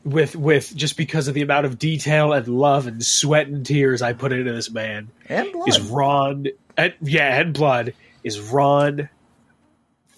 [0.05, 4.03] With with just because of the amount of detail and love and sweat and tears
[4.03, 5.69] I put into this man And blood.
[5.69, 6.47] is Ron.
[6.77, 9.09] And, yeah, and blood is Ron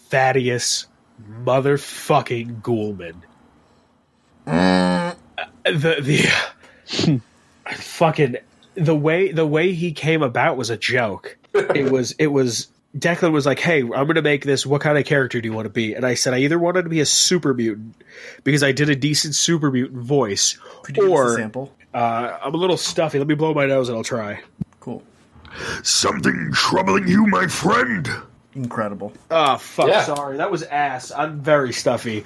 [0.09, 0.87] Thaddeus
[1.45, 3.15] motherfucking Ghoulman.
[4.47, 5.15] Uh,
[5.65, 7.21] the the
[7.75, 8.37] fucking
[8.75, 11.37] the way the way he came about was a joke.
[11.55, 14.65] It was it was Declan was like, "Hey, I'm going to make this.
[14.67, 16.83] What kind of character do you want to be?" And I said, "I either wanted
[16.83, 17.95] to be a super mutant
[18.45, 21.73] because I did a decent super mutant voice, Could you give us a or sample?
[21.95, 23.19] uh, I'm a little stuffy.
[23.19, 24.41] Let me blow my nose and I'll try."
[24.81, 25.03] Cool.
[25.83, 28.09] Something troubling you, my friend?
[28.55, 29.13] Incredible.
[29.31, 29.89] Oh fuck!
[29.89, 30.05] Yeah.
[30.05, 31.13] Sorry, that was ass.
[31.13, 32.25] I'm very stuffy.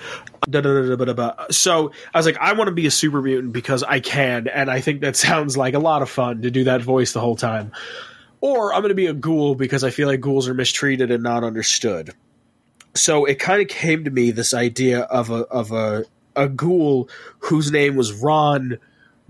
[1.51, 4.71] So I was like, I want to be a super mutant because I can, and
[4.71, 7.37] I think that sounds like a lot of fun to do that voice the whole
[7.37, 7.73] time.
[8.41, 11.23] Or I'm going to be a ghoul because I feel like ghouls are mistreated and
[11.23, 12.15] not understood.
[12.95, 16.05] So it kind of came to me this idea of a of a
[16.37, 18.79] a ghoul whose name was Ron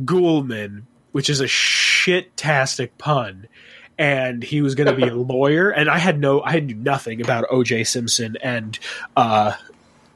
[0.05, 3.49] Ghoulman, which is a shit-tastic pun
[4.01, 7.20] and he was going to be a lawyer and i had no i knew nothing
[7.20, 8.79] about oj simpson and
[9.16, 9.53] uh,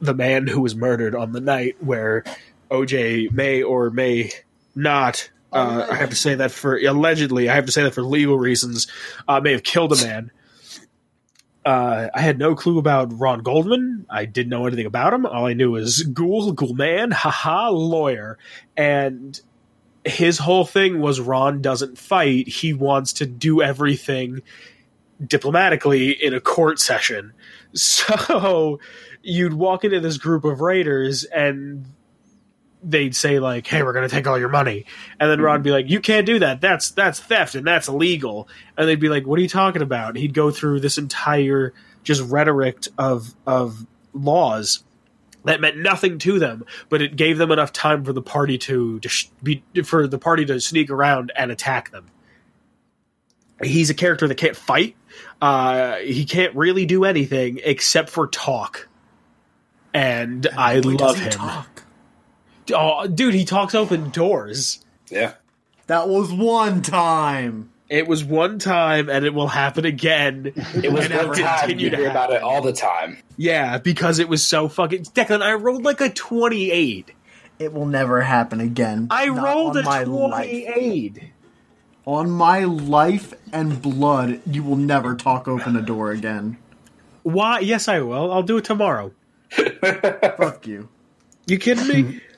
[0.00, 2.24] the man who was murdered on the night where
[2.70, 4.30] oj may or may
[4.74, 8.02] not uh, i have to say that for allegedly i have to say that for
[8.02, 8.86] legal reasons
[9.28, 10.30] uh, may have killed a man
[11.64, 14.04] Uh, I had no clue about Ron Goldman.
[14.10, 15.24] I didn't know anything about him.
[15.24, 18.36] All I knew was ghoul, ghoul man, haha, lawyer.
[18.76, 19.40] And
[20.04, 22.48] his whole thing was Ron doesn't fight.
[22.48, 24.42] He wants to do everything
[25.26, 27.32] diplomatically in a court session.
[27.76, 28.78] So
[29.22, 31.86] you'd walk into this group of raiders and
[32.84, 34.84] they'd say like, "Hey, we're going to take all your money,"
[35.18, 36.60] and then would be like, "You can't do that.
[36.60, 40.10] That's that's theft and that's illegal." And they'd be like, "What are you talking about?"
[40.10, 44.84] And he'd go through this entire just rhetoric of of laws
[45.44, 48.98] that meant nothing to them, but it gave them enough time for the party to,
[49.00, 52.06] to sh- be for the party to sneak around and attack them.
[53.62, 54.96] He's a character that can't fight.
[55.40, 58.88] Uh, he can't really do anything except for talk,
[59.92, 61.30] and, I Boy, love him.
[61.30, 61.73] talk.
[62.72, 64.84] Oh, dude, he talks open doors.
[65.10, 65.34] Yeah.
[65.86, 67.70] That was one time.
[67.90, 70.46] It was one time, and it will happen again.
[70.56, 71.58] It was And it'll one time.
[71.60, 73.18] continue You hear about it all the time.
[73.36, 75.04] Yeah, because it was so fucking.
[75.04, 77.10] Declan, I rolled like a twenty-eight.
[77.58, 79.08] It will never happen again.
[79.10, 80.06] I Not rolled a my life.
[80.46, 81.30] twenty-eight.
[82.06, 86.56] On my life and blood, you will never talk open a door again.
[87.22, 87.60] Why?
[87.60, 88.32] Yes, I will.
[88.32, 89.12] I'll do it tomorrow.
[89.50, 90.88] Fuck you.
[91.46, 92.20] You kidding me?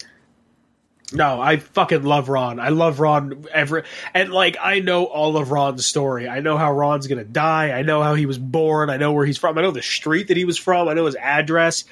[1.12, 2.58] no, I fucking love Ron.
[2.58, 6.28] I love Ron every and like I know all of Ron's story.
[6.28, 7.70] I know how Ron's gonna die.
[7.70, 8.90] I know how he was born.
[8.90, 9.56] I know where he's from.
[9.56, 10.88] I know the street that he was from.
[10.88, 11.84] I know his address.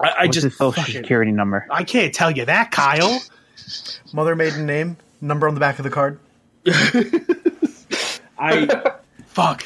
[0.00, 1.66] I, I just his social fucking- security number?
[1.70, 3.20] I can't tell you that, Kyle.
[4.12, 6.20] Mother maiden name, number on the back of the card.
[8.38, 8.92] I
[9.26, 9.64] fuck.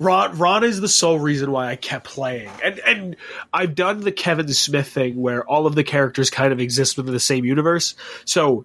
[0.00, 2.50] Ron Ron is the sole reason why I kept playing.
[2.64, 3.16] And and
[3.52, 7.12] I've done the Kevin Smith thing where all of the characters kind of exist within
[7.12, 7.94] the same universe.
[8.24, 8.64] So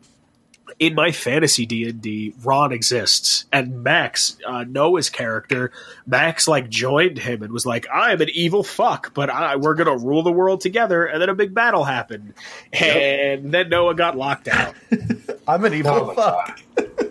[0.79, 5.71] in my fantasy D&D, Ron exists and Max, uh, Noah's character,
[6.05, 9.99] Max like joined him and was like, "I'm an evil fuck, but I, we're going
[9.99, 12.33] to rule the world together." And then a big battle happened.
[12.71, 14.75] And then Noah got locked out.
[15.47, 16.61] I'm an evil Oh fuck.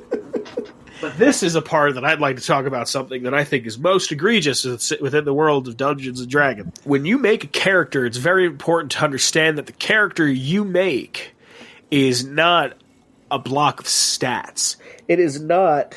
[1.05, 3.67] But this is a part that I'd like to talk about something that I think
[3.67, 4.65] is most egregious
[5.03, 6.81] within the world of Dungeons and Dragons.
[6.85, 11.35] When you make a character, it's very important to understand that the character you make
[11.91, 12.79] is not
[13.31, 14.77] a block of stats.
[15.07, 15.95] It is not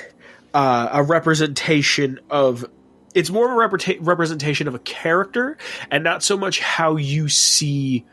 [0.54, 2.66] uh, a representation of.
[3.14, 5.58] It's more of a representation of a character,
[5.90, 8.04] and not so much how you see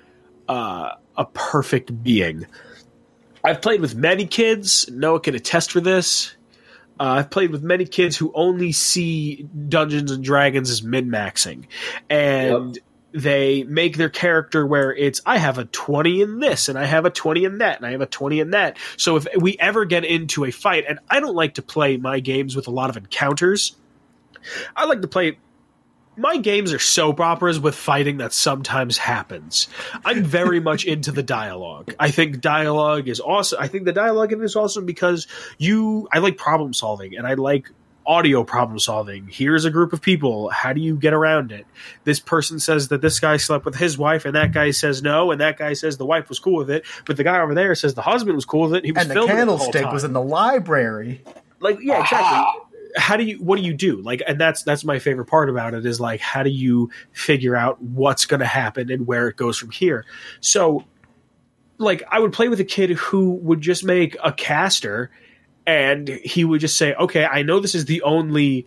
[0.48, 2.46] uh, a perfect being.
[3.42, 4.88] I've played with many kids.
[4.88, 6.36] Noah can attest for this.
[6.98, 11.64] Uh, I've played with many kids who only see Dungeons and Dragons as min maxing,
[12.08, 12.78] and
[13.12, 17.04] they make their character where it's I have a twenty in this, and I have
[17.04, 18.76] a twenty in that, and I have a twenty in that.
[18.96, 22.20] So if we ever get into a fight, and I don't like to play my
[22.20, 23.76] games with a lot of encounters,
[24.76, 25.38] I like to play.
[26.16, 29.68] My games are soap operas with fighting that sometimes happens.
[30.04, 31.94] I'm very much into the dialogue.
[31.98, 33.58] I think dialogue is awesome.
[33.60, 35.26] I think the dialogue in it is awesome because
[35.58, 36.08] you.
[36.12, 37.70] I like problem solving and I like
[38.06, 39.28] audio problem solving.
[39.28, 40.50] Here's a group of people.
[40.50, 41.66] How do you get around it?
[42.04, 45.30] This person says that this guy slept with his wife, and that guy says no,
[45.30, 47.74] and that guy says the wife was cool with it, but the guy over there
[47.74, 48.84] says the husband was cool with it.
[48.84, 51.22] He was And the filming candlestick time was in the library.
[51.60, 52.63] like yeah exactly ah.
[52.96, 54.00] How do you what do you do?
[54.02, 57.56] Like and that's that's my favorite part about it is like how do you figure
[57.56, 60.04] out what's going to happen and where it goes from here?
[60.40, 60.84] So
[61.78, 65.10] like i would play with a kid who would just make a caster
[65.66, 68.66] and he would just say okay i know this is the only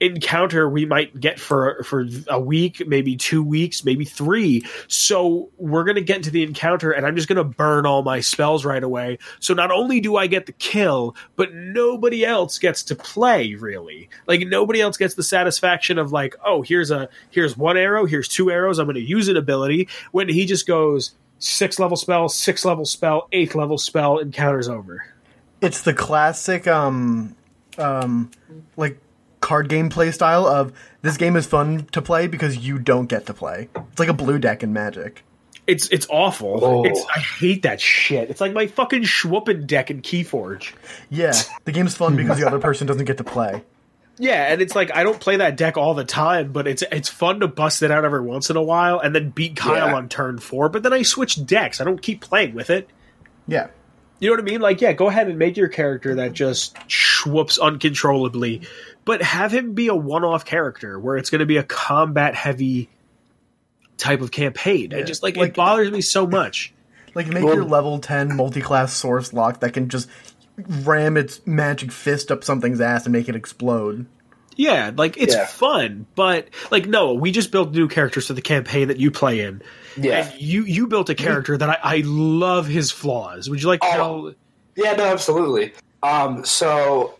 [0.00, 4.64] encounter we might get for for a week maybe two weeks maybe three.
[4.86, 8.64] So we're to get into the encounter and i'm just to burn all my spells
[8.64, 9.18] right away.
[9.40, 14.08] So not only do i get the kill but nobody else gets to play really.
[14.26, 18.28] Like nobody else gets the satisfaction of like oh here's a here's one arrow here's
[18.28, 22.64] two arrows i'm to use an ability when he just goes six level spell six
[22.64, 25.04] level spell eighth level spell encounters over.
[25.60, 27.34] It's the classic, um,
[27.78, 28.30] um,
[28.76, 28.98] like
[29.48, 33.24] card game play style of this game is fun to play because you don't get
[33.26, 33.68] to play.
[33.90, 35.24] It's like a blue deck in Magic.
[35.66, 36.64] It's it's awful.
[36.64, 36.84] Oh.
[36.84, 38.28] It's I hate that shit.
[38.30, 40.74] It's like my fucking Schwuppen deck in Keyforge.
[41.10, 41.32] Yeah,
[41.64, 43.62] the game's fun because the other person doesn't get to play.
[44.18, 47.08] Yeah, and it's like I don't play that deck all the time, but it's it's
[47.08, 49.94] fun to bust it out every once in a while and then beat Kyle Yeah.
[49.94, 50.68] on turn four.
[50.68, 51.80] But then I switch decks.
[51.80, 52.88] I don't keep playing with it.
[53.46, 53.68] Yeah,
[54.20, 54.60] You know what I mean?
[54.60, 58.62] Like, yeah, go ahead and make your character that just swoops uncontrollably,
[59.08, 62.90] but have him be a one-off character where it's going to be a combat-heavy
[63.96, 64.90] type of campaign.
[64.90, 66.74] Yeah, And just like, like- it bothers me so much.
[67.14, 70.08] like make Well- your level ten multi-class sorlock that can just
[70.84, 74.04] ram its magic fist up something's ass and make it explode.
[74.56, 75.46] Yeah, like it's Yeah.
[75.46, 79.40] fun, but like no, we just built new characters for the campaign that you play
[79.40, 79.62] in.
[79.96, 80.26] Yeah.
[80.28, 83.48] And you you built a character that I, I love his flaws.
[83.48, 83.92] Would you like to Oh.
[83.94, 84.34] tell?
[84.76, 85.72] Yeah, no, absolutely.
[86.02, 87.14] Um, so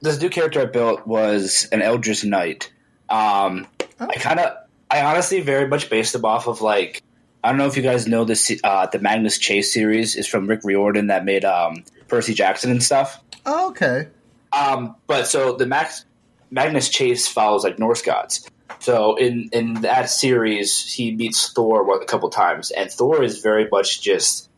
[0.00, 2.72] this new character I built was an Eldritch Knight.
[3.08, 3.66] Um,
[3.98, 4.56] I kind of,
[4.90, 7.02] I honestly very much based them off of like,
[7.42, 8.52] I don't know if you guys know this.
[8.62, 12.82] Uh, the Magnus Chase series is from Rick Riordan that made um, Percy Jackson and
[12.82, 13.22] stuff.
[13.46, 14.08] Oh, okay.
[14.52, 16.04] Um, but so the Max
[16.50, 18.48] Magnus Chase follows like Norse gods.
[18.80, 23.68] So in in that series, he meets Thor a couple times, and Thor is very
[23.70, 24.48] much just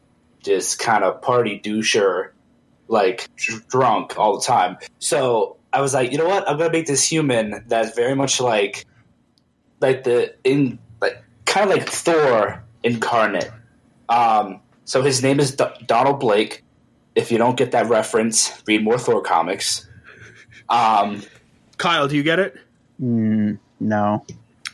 [0.42, 2.30] just kind of party doucher,
[2.92, 4.76] like dr- drunk all the time.
[5.00, 6.48] So I was like, you know what?
[6.48, 8.84] I'm gonna make this human that's very much like
[9.80, 13.50] like the in like kind of like Thor incarnate.
[14.08, 16.62] Um, so his name is D- Donald Blake.
[17.14, 19.88] If you don't get that reference, read more Thor comics.
[20.68, 21.22] Um,
[21.78, 22.56] Kyle, do you get it?
[23.02, 24.24] Mm, no.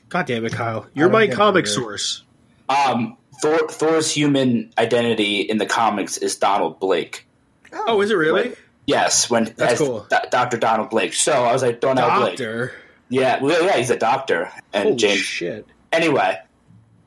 [0.08, 0.86] God damn it, Kyle!
[0.94, 2.22] You're my comic source.
[2.68, 7.26] um, Thor, Thor's human identity in the comics is Donald Blake.
[7.72, 8.54] Oh, is it really?
[8.86, 10.06] Yes, when That's as cool.
[10.08, 10.56] Do- Dr.
[10.56, 11.12] Donald Blake.
[11.12, 12.38] So I was like, Donald Blake.
[12.38, 12.72] Doctor.
[13.10, 14.50] Yeah, well, yeah, he's a doctor.
[14.72, 15.20] And Holy James.
[15.20, 15.66] shit!
[15.92, 16.38] Anyway,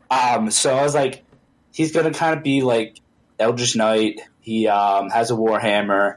[0.09, 1.23] um, so I was like,
[1.73, 2.99] he's gonna kind of be like
[3.39, 4.21] Eldritch Knight.
[4.39, 6.15] He um, has a warhammer.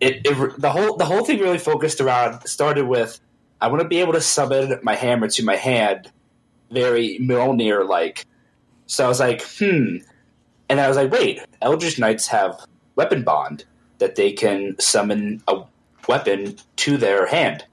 [0.00, 3.20] It, it the whole the whole thing really focused around started with
[3.60, 6.10] I want to be able to summon my hammer to my hand,
[6.70, 8.26] very Mjolnir like.
[8.86, 9.96] So I was like, hmm,
[10.68, 12.60] and I was like, wait, Eldritch Knights have
[12.96, 13.64] weapon bond
[14.04, 15.62] that they can summon a
[16.06, 17.64] weapon to their hand.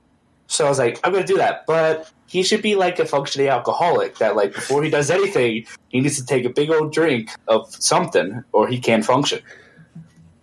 [0.47, 3.05] So I was like, I'm going to do that, but he should be like a
[3.05, 6.93] functioning alcoholic that, like, before he does anything, he needs to take a big old
[6.93, 9.41] drink of something or he can't function.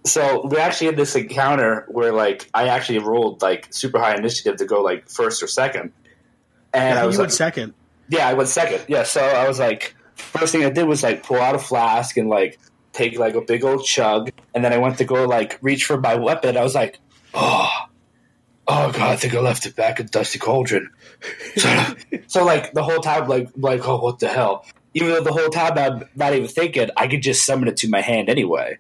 [0.05, 4.57] So we're actually had this encounter where, like, I actually rolled like super high initiative
[4.57, 5.93] to go like first or second,
[6.75, 7.73] and I you was went second.
[8.11, 8.85] yeah, I went second.
[8.89, 12.19] Yeah, so I was like, first thing I did was like pull out a flask
[12.19, 12.59] and like
[12.99, 16.01] take like a big old chug, and then I went to go like reach for
[16.01, 16.57] my weapon.
[16.57, 16.99] I was like,
[17.33, 17.71] oh,
[18.67, 20.91] oh god, I think I left it back in Dusty Cauldron.
[21.57, 21.85] So,
[22.27, 24.67] so like the whole time, like like oh, what the hell?
[24.95, 27.89] Even though the whole time I'm not even thinking, I could just summon it to
[27.89, 28.79] my hand anyway.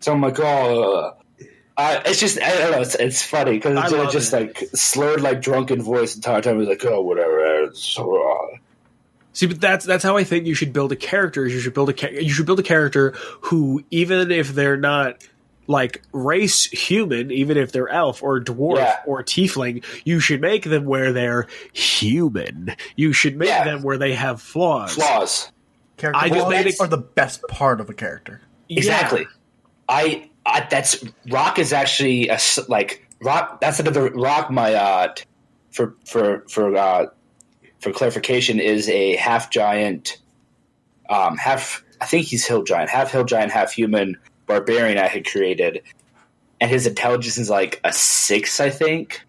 [0.00, 1.16] So I'm like, oh.
[1.74, 2.80] Uh, it's just I don't know.
[2.82, 4.36] It's, it's funny because I it's just it.
[4.36, 6.58] like slurred, like drunken voice the entire time.
[6.58, 7.64] He's like, oh, whatever.
[7.64, 8.58] It's so, uh,
[9.34, 11.46] See, but that's that's how I think you should build a character.
[11.46, 13.12] You should build a you should build a character
[13.42, 15.24] who, even if they're not
[15.66, 18.96] like race human, even if they're elf or dwarf Yeah.
[19.06, 22.74] or tiefling, you should make them where they're human.
[22.96, 23.64] You should make Yeah.
[23.64, 24.94] them where they have flaws.
[24.94, 25.50] flaws.
[25.96, 28.40] Character I just flaws made it- are the best part of a character.
[28.68, 28.78] Yeah.
[28.78, 29.26] Exactly.
[29.88, 33.60] I, I that's rock is actually a, like rock.
[33.60, 34.50] That's another rock.
[34.50, 35.14] My uh,
[35.70, 37.06] for for for uh,
[37.82, 40.18] for clarification is a half giant,
[41.10, 41.84] um, half.
[42.00, 44.16] I think he's hill giant, half hill giant, half human
[44.46, 44.98] barbarian.
[44.98, 45.82] I had created,
[46.60, 48.60] and his intelligence is like a six.
[48.60, 49.20] I think.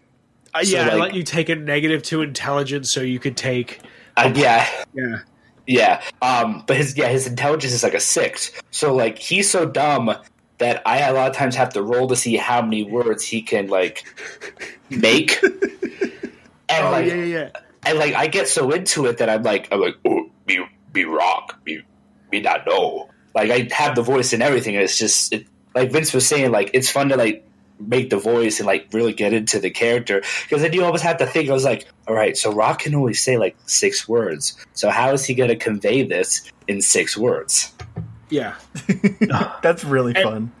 [0.54, 3.80] Uh, So, yeah, I let you take a negative to intelligence, so you could take.
[4.16, 4.66] Uh, yeah.
[4.94, 5.20] Yeah.
[5.66, 6.02] Yeah.
[6.22, 8.52] Um, but his yeah, his intelligence is like a six.
[8.70, 10.14] So like he's so dumb
[10.58, 13.42] that I a lot of times have to roll to see how many words he
[13.42, 14.04] can like
[14.90, 15.42] make.
[15.42, 15.52] and
[16.70, 17.50] Oh like yeah, yeah, yeah.
[17.86, 21.04] And like I get so into it that I'm like I'm like, oh be be
[21.04, 21.82] rock, be
[22.30, 23.10] be not know.
[23.34, 26.50] Like I have the voice and everything, and it's just it, like Vince was saying,
[26.52, 27.46] like it's fun to like
[27.80, 31.18] make the voice and like really get into the character because then you always have
[31.18, 31.50] to think.
[31.50, 35.12] I was like, all right, so Rock can only say like six words, so how
[35.12, 37.72] is he going to convey this in six words?
[38.30, 38.54] yeah.
[39.62, 40.52] That's really And- fun.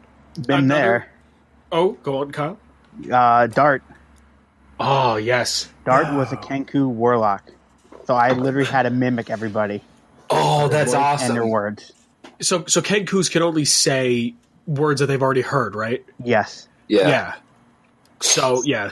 [0.46, 1.06] Been Another-
[1.70, 2.58] Oh, go on, Kyle.
[3.10, 3.82] Uh, Dart.
[4.80, 5.68] Oh yes.
[5.84, 7.44] Dart was a Kenku warlock.
[8.06, 9.80] So I literally had to mimic everybody
[10.30, 11.34] Oh, that's and awesome!
[11.34, 11.92] their words.
[12.40, 14.34] So so Kenkus can only say
[14.66, 16.04] words that they've already heard, right?
[16.22, 16.68] Yes.
[16.88, 17.34] Yeah.
[18.20, 18.90] So yeah,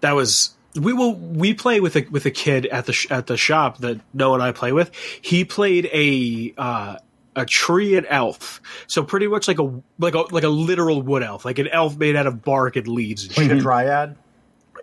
[0.00, 3.26] that was we will we play with a with a kid at the sh- at
[3.26, 4.90] the shop that Noah and I play with.
[5.20, 6.96] He played a uh,
[7.36, 11.22] a tree and elf, so pretty much like a like a like a literal wood
[11.22, 13.26] elf, like an elf made out of bark and leaves.
[13.28, 13.56] And Like shit.
[13.58, 14.16] a dryad.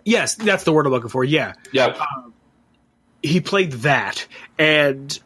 [0.04, 1.24] Yes, that's the word I'm looking for.
[1.24, 1.98] Yeah, Yep.
[3.22, 4.26] he played that,
[4.58, 5.18] and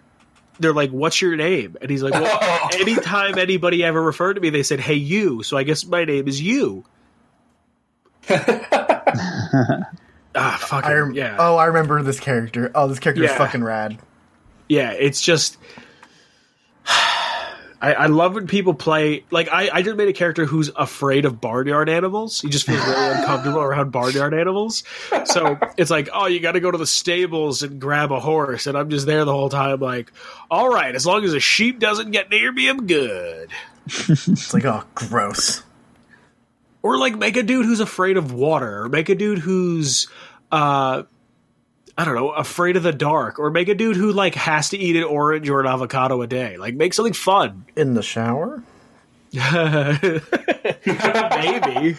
[0.61, 4.51] they're like, "What's your name?" And he's like, "Well, anytime anybody ever referred to me,
[4.51, 6.85] they said, "Hey, you." So I guess my name is you.
[8.31, 9.05] ah,
[10.61, 11.37] fucking I rem- yeah.
[11.39, 12.71] Oh, I remember this character.
[12.75, 13.39] Oh, this character is Yeah.
[13.39, 13.99] fucking rad.
[14.69, 15.57] yeah, it's just.
[17.85, 21.27] I, I love when people play like I, I just made a character who's afraid
[21.27, 22.41] of barnyard animals.
[22.41, 24.85] He just feels really uncomfortable around barnyard animals.
[25.27, 28.67] So it's like, oh, you got to go to the stables and grab a horse,
[28.67, 30.13] and I'm just there the whole time, like,
[30.51, 33.51] all right, as long as a sheep doesn't get near me, I'm good.
[33.87, 35.63] It's like, oh, gross.
[36.81, 40.09] Or like make a dude who's afraid of water, or make a dude who's
[40.51, 41.03] uh
[41.97, 44.79] I don't know, afraid of the dark, or make a dude who like has to
[44.79, 46.57] eat an orange or an avocado a day.
[46.57, 47.67] Like make something fun.
[47.77, 48.63] In the shower?
[50.85, 51.97] Maybe.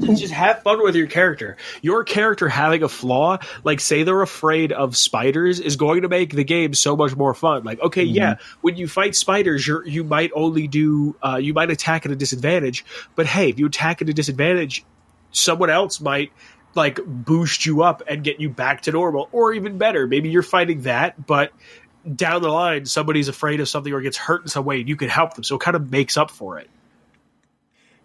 [0.00, 1.56] Just have fun with your character.
[1.82, 6.34] Your character having a flaw, like say they're afraid of spiders, is going to make
[6.34, 7.64] the game so much more fun.
[7.64, 11.70] Like, okay, yeah, when you fight spiders, you you might only do uh, you might
[11.70, 12.84] attack at a disadvantage,
[13.14, 14.84] but hey, if you attack at a disadvantage,
[15.32, 16.32] someone else might
[16.74, 20.42] like boost you up and get you back to normal, or even better, maybe you're
[20.42, 21.52] fighting that, but
[22.14, 24.96] down the line somebody's afraid of something or gets hurt in some way, and you
[24.96, 26.70] can help them, so it kind of makes up for it.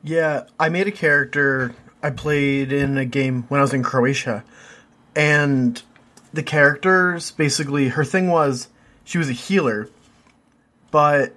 [0.03, 4.43] Yeah, I made a character I played in a game when I was in Croatia,
[5.15, 5.81] and
[6.33, 8.67] the characters basically her thing was
[9.03, 9.89] she was a healer,
[10.91, 11.33] but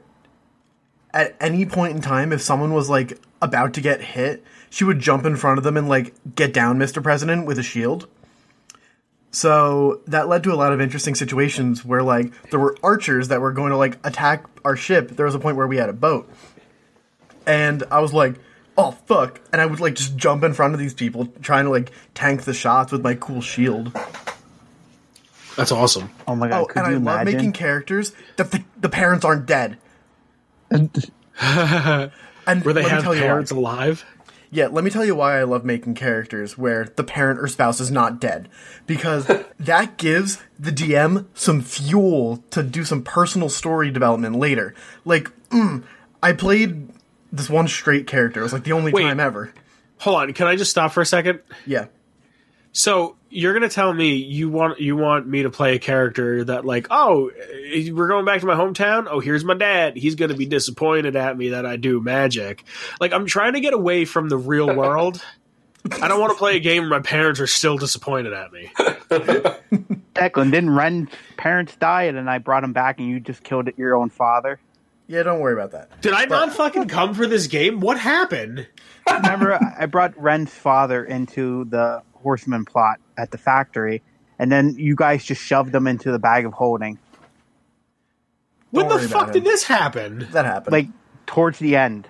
[1.14, 4.98] at any point in time, if someone was like about to get hit, she would
[4.98, 7.02] jump in front of them and like get down, Mr.
[7.02, 8.08] President, with a shield.
[9.30, 13.40] So that led to a lot of interesting situations where like there were archers that
[13.40, 15.10] were going to like attack our ship.
[15.10, 16.30] There was a point where we had a boat.
[17.46, 18.36] And I was like,
[18.76, 19.40] oh fuck.
[19.52, 22.44] And I would like just jump in front of these people trying to like tank
[22.44, 23.92] the shots with my cool shield.
[25.56, 26.10] That's awesome.
[26.28, 26.60] Oh my god!
[26.60, 29.76] Oh, could and I you love making characters that the, the parents aren't dead.
[32.48, 33.26] And Where they have tell you why.
[33.26, 34.04] parents alive.
[34.50, 37.80] Yeah, let me tell you why I love making characters where the parent or spouse
[37.80, 38.48] is not dead.
[38.86, 39.30] Because
[39.60, 44.74] that gives the DM some fuel to do some personal story development later.
[45.04, 45.84] Like, mm,
[46.22, 46.88] I played
[47.30, 48.40] this one straight character.
[48.40, 49.02] It was like the only Wait.
[49.02, 49.52] time ever.
[49.98, 51.40] Hold on, can I just stop for a second?
[51.66, 51.86] Yeah.
[52.72, 56.64] So you're gonna tell me you want you want me to play a character that
[56.64, 57.30] like oh
[57.72, 59.06] eh, we're going back to my hometown?
[59.10, 59.96] Oh here's my dad.
[59.96, 62.64] He's gonna be disappointed at me that I do magic.
[63.00, 65.22] Like I'm trying to get away from the real world.
[66.02, 68.70] I don't want to play a game where my parents are still disappointed at me.
[70.14, 73.70] Declan, didn't Ren's parents die, and then I brought him back, and you just killed
[73.76, 74.58] your own father?
[75.06, 76.02] Yeah, don't worry about that.
[76.02, 77.80] did I not fucking come for this game?
[77.80, 78.66] What happened?
[79.10, 84.02] Remember, I brought Ren's father into the Horseman plot at the factory,
[84.38, 86.98] and then you guys just shoved them into the bag of holding,
[88.70, 89.44] when Don't the fuck did him.
[89.44, 90.72] this happen That happened.
[90.72, 90.86] like
[91.26, 92.06] towards the end.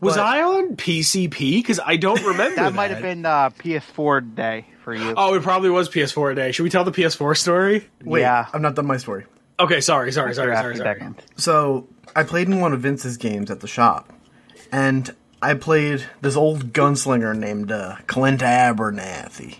[0.00, 4.34] was But- I on PCP because I don't remember That might have been uh, PS4
[4.34, 5.14] day for you.
[5.16, 8.46] oh it probably was PS4 day should we tell the PS4 story Wait, yeah.
[8.52, 9.26] I'm not done my story.
[9.58, 13.50] okay sorry sorry sorry After sorry sorry So I played in one of Vince's games
[13.50, 14.12] at the shop,
[14.72, 19.58] and I played this old gunslinger named uh, Clint Abernathy,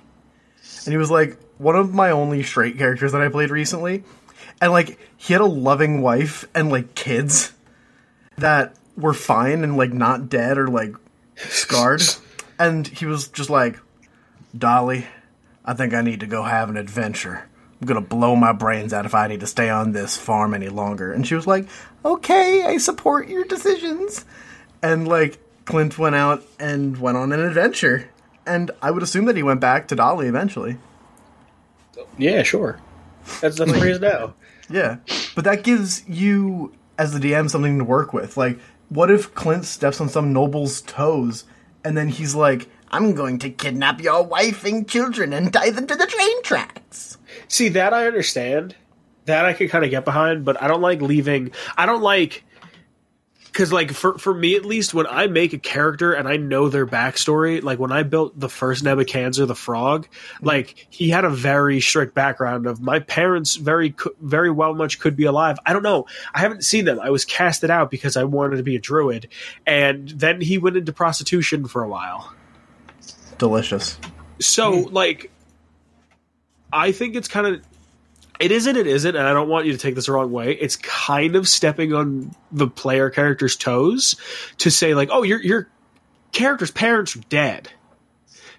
[0.84, 4.04] and he was like one of my only straight characters that I played recently,
[4.60, 7.52] and like he had a loving wife and like kids
[8.36, 10.94] that were fine and like not dead or like
[11.36, 12.02] scarred,
[12.58, 13.78] and he was just like,
[14.56, 15.06] Dolly,
[15.64, 17.48] I think I need to go have an adventure.
[17.80, 20.68] I'm gonna blow my brains out if I need to stay on this farm any
[20.68, 21.10] longer.
[21.10, 21.66] And she was like,
[22.04, 24.26] Okay, I support your decisions.
[24.82, 25.38] And like
[25.70, 28.10] Clint went out and went on an adventure.
[28.46, 30.78] And I would assume that he went back to Dolly eventually.
[32.18, 32.80] yeah sure
[33.40, 34.34] that's that's where he is now
[34.70, 34.98] Yeah.
[35.34, 38.36] But that gives you, as the DM, something to work with.
[38.36, 38.58] Like,
[38.88, 41.44] what if Clint steps on some noble's toes
[41.84, 45.88] and then he's like, I'm going to kidnap your wife and children and tie them
[45.88, 47.18] to the train tracks?
[47.48, 48.76] See that I understand.
[49.26, 51.50] That I could kind of get behind, but I don't like leaving.
[51.76, 52.44] I don't like
[53.50, 56.68] because like for for me at least, when I make a character and I know
[56.68, 60.46] their backstory, like when I built the first Nebuchadnezzar the frog, mm-hmm.
[60.46, 65.16] like he had a very strict background of my parents very very well much could
[65.16, 65.58] be alive.
[65.66, 66.06] I don't know.
[66.32, 67.00] I haven't seen them.
[67.00, 69.28] I was casted out because I wanted to be a druid,
[69.66, 72.32] and then he went into prostitution for a while.
[73.38, 73.98] Delicious.
[74.38, 74.92] So mm.
[74.92, 75.30] like
[76.72, 77.62] I think it's kind of
[78.40, 80.52] it isn't it isn't and I don't want you to take this the wrong way.
[80.52, 84.16] It's kind of stepping on the player character's toes
[84.58, 85.68] to say like, "Oh, your your
[86.32, 87.68] character's parents are dead."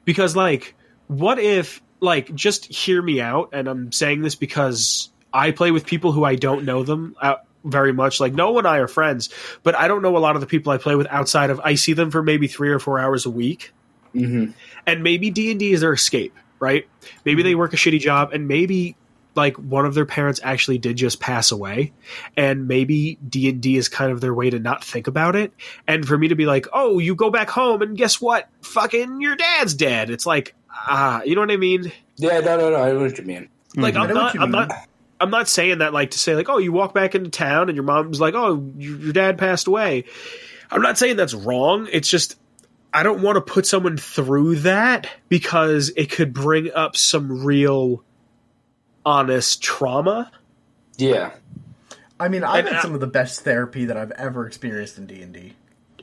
[0.05, 0.75] Because like
[1.07, 5.85] what if like just hear me out and I'm saying this because I play with
[5.85, 9.29] people who I don't know them uh, very much like no and I are friends,
[9.63, 11.75] but I don't know a lot of the people I play with outside of I
[11.75, 13.73] see them for maybe 3 or 4 hours a week
[14.13, 14.51] Mm-hmm.
[14.85, 16.85] and maybe D and D is their escape, right?
[17.23, 18.97] Maybe they work a shitty job, and maybe
[19.35, 21.93] like one of their parents actually did just pass away
[22.35, 25.53] and maybe D&D is kind of their way to not think about it
[25.87, 29.21] and for me to be like oh you go back home and guess what fucking
[29.21, 32.75] your dad's dead it's like ah you know what I mean Yeah, no, no, no.
[32.77, 33.49] I know what you mean.
[33.75, 34.67] like I I'm not I'm mean.
[34.67, 34.87] not
[35.19, 37.75] I'm not saying that like to say like oh you walk back into town and
[37.75, 40.03] your mom's like oh your your dad passed away
[40.69, 42.37] I'm not saying that's wrong it's just
[42.93, 48.03] I don't want to put someone through that because it could bring up some real
[49.05, 50.31] honest trauma
[50.97, 51.31] Yeah.
[52.19, 55.07] I mean, I've And, had some of the best therapy that I've ever experienced in
[55.07, 55.53] D and D.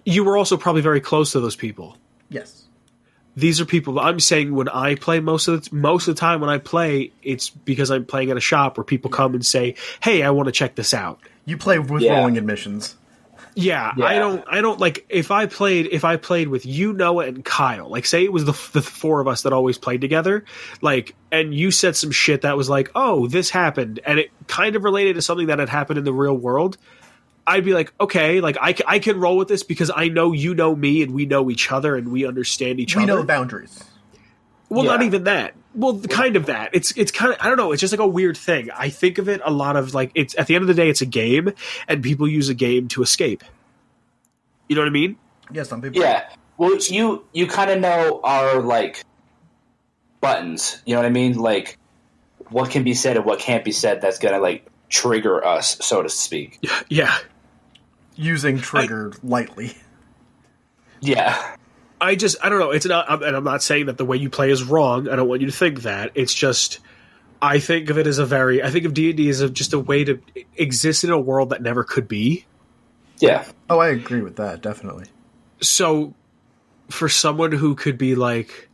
[0.04, 1.96] you were also probably very close to those people.
[2.28, 2.64] Yes.
[3.36, 6.40] These are people I'm saying when I play most of the most of the time
[6.40, 9.76] when I play, it's because I'm playing at a shop where people come and say,
[10.02, 12.16] "Hey, I want to check this out." You play with Yeah.
[12.18, 12.96] rolling admissions.
[13.54, 14.04] Yeah, Yeah.
[14.04, 14.44] I don't.
[14.48, 17.88] I don't like if I played if I played with you, Noah, and Kyle.
[17.88, 20.44] Like, say it was the the four of us that always played together.
[20.80, 24.76] Like, and you said some shit that was like, "Oh, this happened," and it kind
[24.76, 26.78] of related to something that had happened in the real world.
[27.46, 30.54] I'd be like, okay, like I, I can roll with this because I know you
[30.54, 33.12] know me and we know each other and we understand each We other.
[33.12, 33.82] We know the boundaries.
[34.68, 35.54] Well, not even that.
[35.78, 36.70] Well, kind of that.
[36.72, 37.70] It's it's kind of I don't know.
[37.70, 38.68] It's just like a weird thing.
[38.72, 40.90] I think of it a lot of like it's at the end of the day,
[40.90, 41.52] it's a game,
[41.86, 43.44] and people use a game to escape.
[44.68, 45.16] You know what I mean?
[45.52, 46.02] Yeah, some people.
[46.02, 46.28] Yeah.
[46.56, 49.04] Well, you you kind of know our like
[50.20, 50.82] buttons.
[50.84, 51.38] You know what I mean?
[51.38, 51.78] Like
[52.50, 54.00] what can be said and what can't be said.
[54.00, 56.58] That's gonna like trigger us, so to speak.
[56.88, 57.16] Yeah.
[58.16, 59.76] Using trigger lightly.
[61.00, 61.54] Yeah.
[62.00, 62.70] I just I don't know.
[62.70, 65.08] It's not, I'm- and I'm not saying that the way you play is wrong.
[65.08, 66.12] I don't want you to think that.
[66.14, 66.78] It's just
[67.42, 69.48] I think of it as a very I think of D and D as a,
[69.50, 70.20] just a way to
[70.56, 72.44] exist in a world that never could be.
[73.18, 73.44] Yeah.
[73.68, 74.62] Oh, I agree with that.
[74.62, 75.06] Definitely.
[75.60, 76.14] So
[76.88, 78.68] for someone who could be like,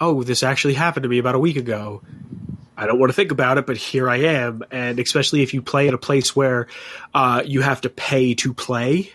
[0.00, 2.02] "Oh, this actually happened to me about a week ago,"
[2.76, 4.62] I don't want to think about it, but here I am.
[4.70, 6.68] And especially if you play at a place where
[7.14, 9.10] uh, you have to pay to play,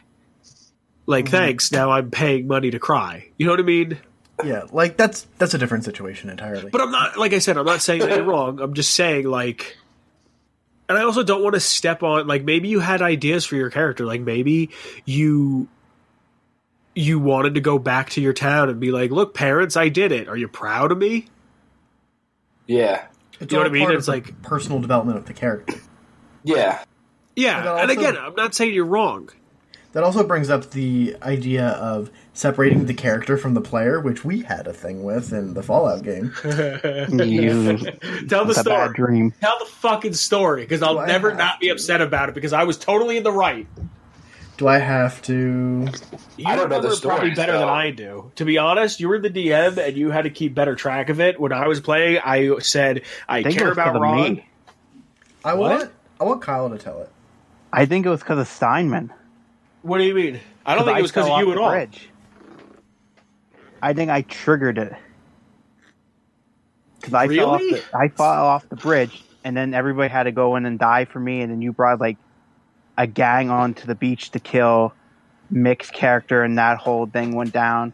[1.06, 1.36] like, mm-hmm.
[1.36, 1.72] thanks.
[1.72, 3.30] Now I'm paying money to cry.
[3.38, 4.00] You know what I mean?
[4.44, 6.70] Yeah, like that's that's a different situation entirely.
[6.72, 8.60] But I'm not, like I said, I'm not saying that you're wrong.
[8.60, 9.78] I'm just saying, like,
[10.90, 13.70] and I also don't want to step on, like, maybe you had ideas for your
[13.70, 14.06] character.
[14.06, 14.72] Like, maybe
[15.06, 15.68] you.
[16.96, 20.12] You wanted to go back to your town and be like, "Look, parents, I did
[20.12, 20.28] it.
[20.28, 21.26] Are you proud of me?"
[22.68, 23.06] Yeah.
[23.40, 23.92] it's you know what I mean?
[23.92, 25.80] It's like- personal development of the character.
[26.44, 26.84] Yeah.
[27.36, 29.30] Yeah, and also- again, I'm not saying you're wrong.
[29.94, 34.42] That also brings up the idea of separating the character from the player, which we
[34.42, 36.34] had a thing with in the Fallout game.
[36.44, 37.78] You,
[38.28, 38.94] Tell the it's a bad story.
[38.96, 39.34] dream.
[39.40, 42.54] Tell the fucking story, because I'll I never have not be upset about it because
[42.54, 43.68] I was totally in the right.
[44.58, 45.88] Do I have to?
[46.38, 47.68] You I don't know the remember probably stories, better than.
[47.70, 48.32] I do.
[48.36, 51.20] To be honest, you were the DM and you had to keep better track of
[51.20, 51.40] it.
[51.40, 54.34] When I was playing, I said I, think it care about of Ron.
[54.36, 54.48] me.
[55.46, 55.72] I What?
[55.72, 55.92] want.
[56.20, 57.10] I want Kyle to tell it.
[57.72, 59.12] I think it was because of Steinman.
[59.84, 60.40] What do you mean?
[60.66, 61.70] I don't think it was because of you at all.
[61.70, 62.10] bridge.
[63.82, 64.94] I think I triggered it.
[67.00, 67.80] Because I fell off Really?
[67.80, 71.04] the, I fell off the bridge, and then everybody had to go in and die
[71.06, 72.18] for me, and then you brought like
[72.98, 74.94] a gang onto the beach to kill
[75.52, 77.92] Mick's character, and that whole thing went down.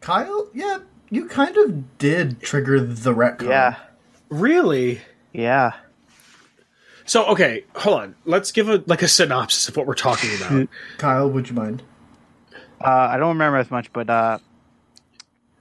[0.00, 0.78] Kyle, yeah,
[1.10, 3.48] you kind of did trigger the retcon.
[3.48, 3.74] Yeah,
[4.28, 5.00] Really?
[5.32, 5.72] yeah.
[7.10, 8.14] So okay, hold on.
[8.24, 10.68] Let's give a like a synopsis of what we're talking about.
[10.98, 11.82] Kyle, would you mind?
[12.80, 14.38] Uh, I don't remember as much, but uh,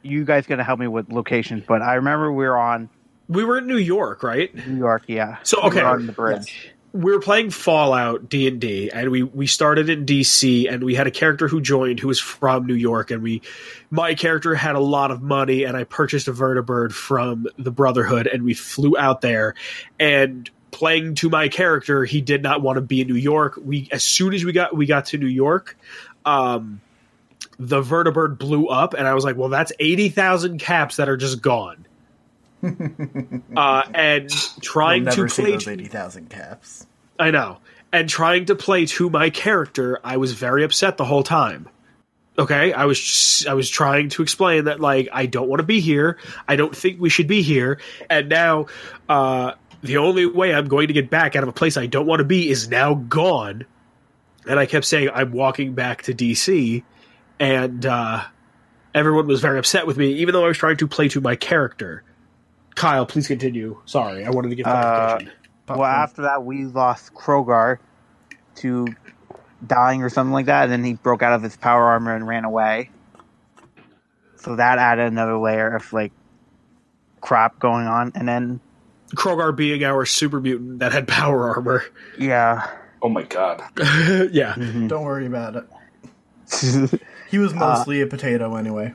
[0.04, 1.64] you guys gonna help me with locations.
[1.68, 2.88] But I remember we were on
[3.28, 4.54] we were in New York, right?
[4.68, 5.06] New York.
[5.08, 5.38] Yeah.
[5.42, 5.82] So, We okay.
[5.82, 6.72] were on the bridge.
[6.94, 10.94] we were playing Fallout D and D, and we we started in DC, and we
[10.94, 13.42] had a character who joined who was from New York, and we
[13.90, 18.28] my character had a lot of money, and I purchased a vertibird from the Brotherhood,
[18.28, 19.56] and we flew out there,
[20.00, 23.60] and playing to my character, he did not want to be in New York.
[23.64, 25.78] We as soon as we got we got to New York,
[26.26, 26.82] um,
[27.58, 31.18] the vertibird blew up, and I was like, well, that's eighty thousand caps that are
[31.18, 31.86] just gone.
[33.56, 34.30] uh, and
[34.62, 36.86] trying We'll to play eighty thousand caps.
[37.18, 37.60] I know.
[37.92, 41.68] And trying to play to my character, I was very upset the whole time.
[42.38, 45.66] Okay, I was just, I was trying to explain that like I don't want to
[45.66, 46.18] be here.
[46.48, 47.80] I don't think we should be here.
[48.10, 48.68] And now
[49.10, 52.06] uh the only way I'm going to get back out of a place I don't
[52.06, 53.66] want to be is now gone.
[54.48, 56.84] And I kept saying I'm walking back to DC
[57.40, 58.24] and uh
[58.94, 61.36] everyone was very upset with me even though I was trying to play to my
[61.36, 62.04] character.
[62.76, 63.80] Kyle, please continue.
[63.86, 65.34] Sorry, I wanted to give Uh, clarification.
[65.68, 67.78] Well, after that, we lost Krogar
[68.56, 68.88] to
[69.66, 72.28] dying or something like that, and then he broke out of his power armor and
[72.28, 72.90] ran away.
[74.38, 76.12] So that added another layer of like
[77.22, 78.60] crap going on, and then
[79.16, 81.84] Krogar being our super mutant that had power armor.
[82.18, 82.70] Yeah.
[83.02, 83.62] Oh my god.
[83.78, 84.54] yeah.
[84.56, 84.88] Mm-hmm.
[84.88, 87.00] Don't worry about it.
[87.30, 88.94] He was uh, mostly a potato anyway.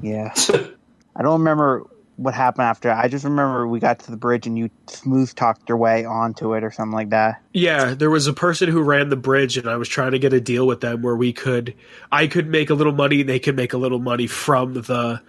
[0.00, 0.32] yeah.
[1.16, 1.86] I don't remember
[2.16, 2.90] what happened after.
[2.90, 6.54] I just remember we got to the bridge and you smooth talked your way onto
[6.54, 7.42] it or something like that.
[7.52, 10.32] Yeah, there was a person who ran the bridge, and I was trying to get
[10.32, 11.74] a deal with them where we could,
[12.10, 15.20] I could make a little money, and they could make a little money from the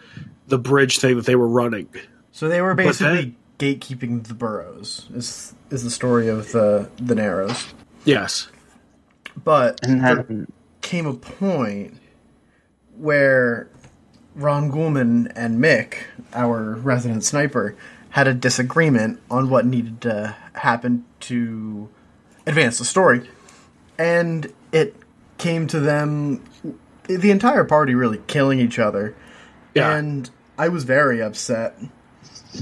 [0.47, 1.89] the bridge thing that they were running.
[2.31, 5.07] So they were But basically gatekeeping the boroughs.
[5.13, 7.73] Is is the story of the the Narrows.
[8.03, 8.47] Yes.
[9.43, 10.47] But And there
[10.81, 11.97] came a point
[12.97, 13.69] where
[14.35, 15.99] Ron Gulman and Mick,
[16.33, 17.75] our resident sniper,
[18.09, 21.89] had a disagreement on what needed to happen to
[22.45, 23.29] advance the story.
[23.97, 24.95] And it
[25.37, 26.43] came to them,
[27.03, 29.15] the entire party really killing each other.
[29.73, 29.95] Yeah.
[29.95, 31.77] And I was very upset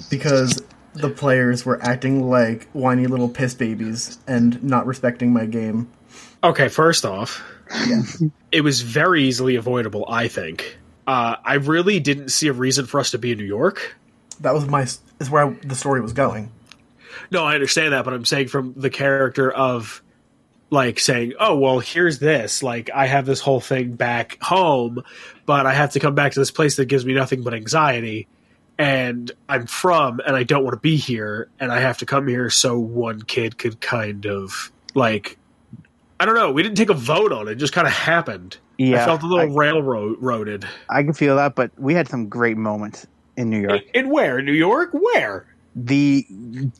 [0.09, 0.61] because
[0.93, 5.89] the players were acting like whiny little piss babies and not respecting my game.
[6.43, 7.43] Okay, first off,
[8.51, 10.77] it was very easily avoidable, I think.
[11.05, 13.97] Uh, I really didn't see a reason for us to be in New York.
[14.41, 16.51] That was my is where the story was going.
[17.31, 20.01] No, I understand that, but I'm saying from the character of
[20.69, 22.63] like saying, "Oh, well, here's this.
[22.63, 25.03] Like I have this whole thing back home,
[25.45, 28.27] but I have to come back to this place that gives me nothing but anxiety."
[28.79, 32.27] And I'm from, and I don't want to be here, and I have to come
[32.27, 35.37] here so one kid could kind of like,
[36.17, 36.51] I don't know.
[36.53, 38.57] We didn't take a vote on it; it just kind of happened.
[38.77, 39.03] yeah.
[39.03, 40.65] I felt a little I, railroaded.
[40.89, 43.05] I can feel that, but we had some great moments
[43.35, 43.81] in New York.
[43.93, 44.41] In where?
[44.41, 44.91] New York?
[44.93, 45.45] Where?
[45.75, 46.25] The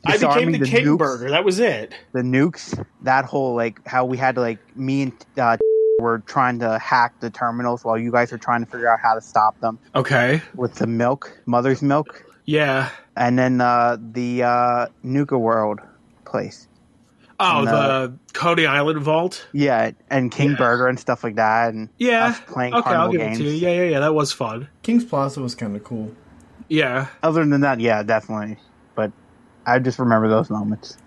[0.04, 1.30] I became disarming the, king nukes, burger.
[1.30, 1.94] That was it.
[2.12, 5.58] the nukes, that whole like how we had to like me and uh,
[6.00, 9.14] were trying to hack the terminals while you guys are trying to figure out how
[9.14, 10.42] to stop them Okay.
[10.54, 12.88] with the milk, mother's milk, Yeah.
[13.16, 15.80] and then uh, the uh, Nuka World
[16.24, 16.66] place.
[17.42, 17.72] Oh, And, uh,
[18.08, 19.46] the Coney Island Vault.
[19.52, 20.56] Yeah, and King Yeah.
[20.58, 22.26] Burger and stuff like that, and Yeah.
[22.26, 23.40] us playing Okay, I'll carnival give games.
[23.40, 23.56] it to you.
[23.68, 24.00] Yeah, yeah, yeah.
[24.00, 24.68] That was fun.
[24.82, 26.12] King's Plaza was kind of cool.
[26.68, 27.06] Yeah.
[27.22, 28.58] Other than that, yeah, definitely.
[28.94, 29.10] But
[29.66, 30.98] I just remember those moments.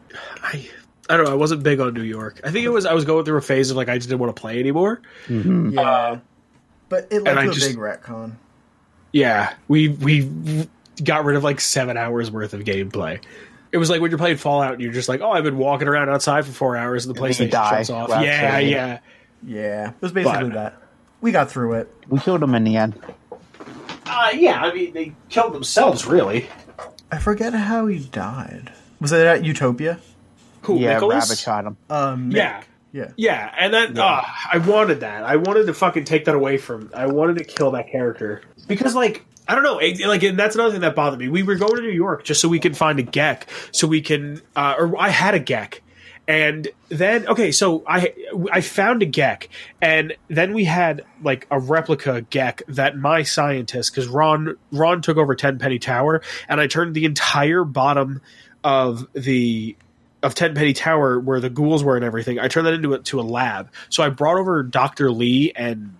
[0.43, 0.67] I
[1.09, 1.31] I don't know.
[1.31, 2.39] I wasn't big on New York.
[2.43, 4.21] I think it was I was going through a phase of like I just didn't
[4.21, 5.01] want to play anymore.
[5.29, 6.19] Yeah,
[6.89, 8.33] but it led to a just- big retcon.
[9.11, 10.67] Yeah, we we
[11.03, 13.21] got rid of like seven hours worth of gameplay.
[13.71, 15.87] It was like when you're playing Fallout and you're just like, oh, I've been walking
[15.87, 18.09] around outside for four hours and the then you PlayStation shuts off.
[18.09, 18.71] Wow, yeah, crazy.
[18.71, 18.99] yeah.
[19.45, 20.77] Yeah, it was basically But- that.
[21.21, 21.93] We got through it.
[22.07, 22.99] We killed him in the end.
[24.05, 26.47] Uh, yeah, I mean they killed themselves really.
[27.11, 28.71] I forget how he died.
[28.99, 29.99] Was it at Utopia?
[30.63, 30.79] Who?
[30.79, 31.29] yeah, Nicholas?
[31.29, 31.77] Rabbit shot him.
[31.89, 32.35] Um, Mick.
[32.35, 32.63] Yeah.
[32.91, 33.11] yeah.
[33.15, 35.23] Yeah, and that ah, I wanted that.
[35.23, 36.89] I wanted to fucking take that away from.
[36.93, 39.79] I wanted to kill that character because, like, I don't know.
[39.79, 41.27] It, like, and that's another thing that bothered me.
[41.27, 44.01] We were going to New York just so we could find a GECK, so we
[44.01, 44.41] can.
[44.55, 45.79] Uh, or I had a GECK,
[46.27, 48.13] and then okay, so I
[48.51, 49.49] I found a GECK,
[49.81, 55.17] and then we had like a replica GECK that my scientist, because Ron Ron took
[55.17, 58.21] over Tenpenny Tower, and I turned the entire bottom
[58.63, 59.75] of the
[60.23, 62.39] of Tenpenny Tower where the ghouls were and everything.
[62.39, 63.71] I turned that into a, to a lab.
[63.89, 65.95] So I brought over Doctor Li and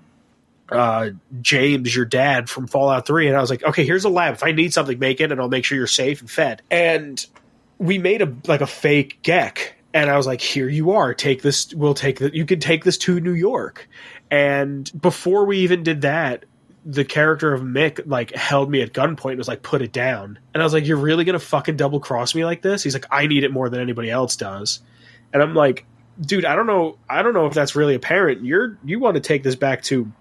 [0.70, 1.12] uh,
[1.42, 4.34] James, your dad from Fallout Three, and I was like, okay, here's a lab.
[4.34, 6.62] If I need something, make it, and I'll make sure you're safe and fed.
[6.72, 7.24] And
[7.78, 11.14] we made a like a fake GECK, and I was like, here you are.
[11.14, 11.74] Take this.
[11.74, 12.34] We'll take that.
[12.34, 13.88] You can take this to New York.
[14.32, 16.46] And before we even did that,
[16.86, 20.40] the character of Mick like held me at gunpoint and was like, "Put it down."
[20.54, 23.06] And I was like, "You're really gonna fucking double cross me like this?" He's like,
[23.12, 24.82] "I need it more than anybody else does,"
[25.32, 25.86] and I'm like,
[26.20, 26.98] "Dude, I don't know.
[27.10, 28.44] I don't know if that's really apparent.
[28.44, 30.12] You're you want to take this back to."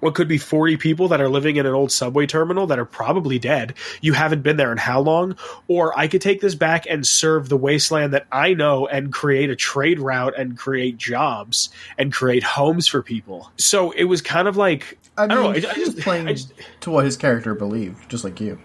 [0.00, 2.84] What could be 40 people that are living in an old subway terminal that are
[2.84, 3.72] probably dead.
[4.02, 5.36] You haven't been there in how long?
[5.68, 9.48] Or I could take this back and serve the wasteland that I know and create
[9.48, 13.50] a trade route and create jobs and create homes for people.
[13.56, 15.50] So it was kind of like I I mean, don't know.
[15.68, 18.40] I, I he was just, playing I just, to what his character believed, just like
[18.40, 18.58] you.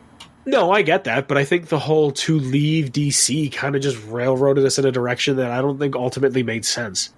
[0.46, 4.04] no, I get that, but I think the whole to leave DC kind of just
[4.08, 7.10] railroaded us in a direction that I don't think ultimately made sense.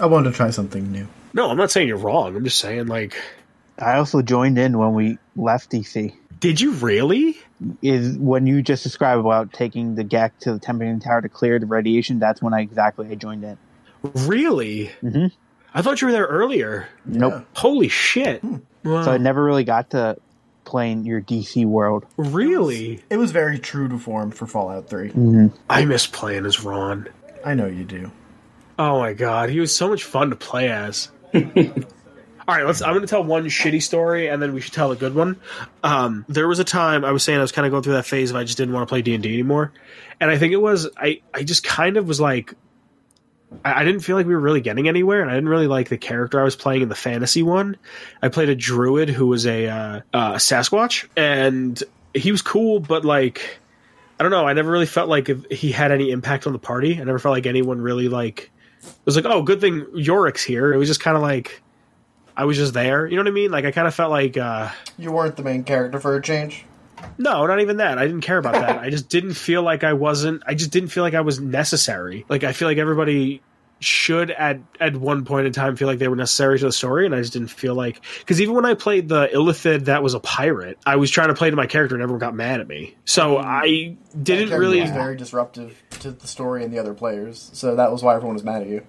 [0.00, 1.08] I wanted to try something new.
[1.34, 2.36] No, I'm not saying you're wrong.
[2.36, 3.16] I'm just saying, like,
[3.78, 6.14] I also joined in when we left DC.
[6.40, 7.36] did you really?
[7.82, 11.58] Is when you just described about taking the GECK to the Templeton Tower to clear
[11.58, 12.20] the radiation.
[12.20, 13.58] That's when I exactly I joined in.
[14.14, 14.90] Really?
[15.02, 15.32] Mhm.
[15.78, 16.88] I thought you were there earlier.
[17.06, 17.46] Nope.
[17.54, 18.42] Holy shit!
[18.82, 19.04] Wow.
[19.04, 20.16] So I never really got to
[20.64, 22.04] playing your DC world.
[22.16, 23.00] really?
[23.08, 25.50] It was very true to form for Fallout 3.
[25.70, 27.08] I miss playing as Ron.
[27.44, 28.10] I know you do.
[28.76, 31.12] Oh my god, he was so much fun to play as.
[31.34, 31.42] All
[32.48, 32.82] right, let's.
[32.82, 35.40] I'm going to tell one shitty story, and then we should tell a good one.
[35.84, 38.06] Um, there was a time I was saying I was kind of going through that
[38.06, 39.72] phase of I just didn't want to play D and D anymore,
[40.18, 41.20] and I think it was I.
[41.32, 42.54] I just kind of was like,
[43.64, 45.88] I, I didn't feel like we were really getting anywhere, and I didn't really like
[45.88, 47.76] the character I was playing in the fantasy one.
[48.22, 51.82] I played a druid who was a uh, uh, Sasquatch, and
[52.14, 53.58] he was cool, but like,
[54.18, 54.46] I don't know.
[54.46, 57.00] I never really felt like he had any impact on the party.
[57.00, 58.50] I never felt like anyone really like
[59.04, 60.72] was like, oh, good thing Yorick's here.
[60.72, 61.62] It was just kind of like
[62.36, 63.06] I was just there.
[63.06, 63.50] You know what I mean?
[63.50, 66.64] Like I kind of felt like uh You weren't the main character for a change.
[67.18, 67.98] No, not even that.
[67.98, 68.78] I didn't care about that.
[68.82, 72.24] I just didn't feel like I wasn't I just didn't feel like I was necessary.
[72.28, 73.42] Like I feel like everybody
[73.80, 77.06] should at at one point in time feel like they were necessary to the story
[77.06, 80.14] and I just didn't feel like cuz even when I played the Illithid that was
[80.14, 82.66] a pirate, I was trying to play to my character and everyone got mad at
[82.66, 82.96] me.
[83.04, 83.46] So mm-hmm.
[83.46, 87.50] I That didn't character really was very disruptive to the story and the other players,
[87.52, 88.82] so that was why everyone was mad at you.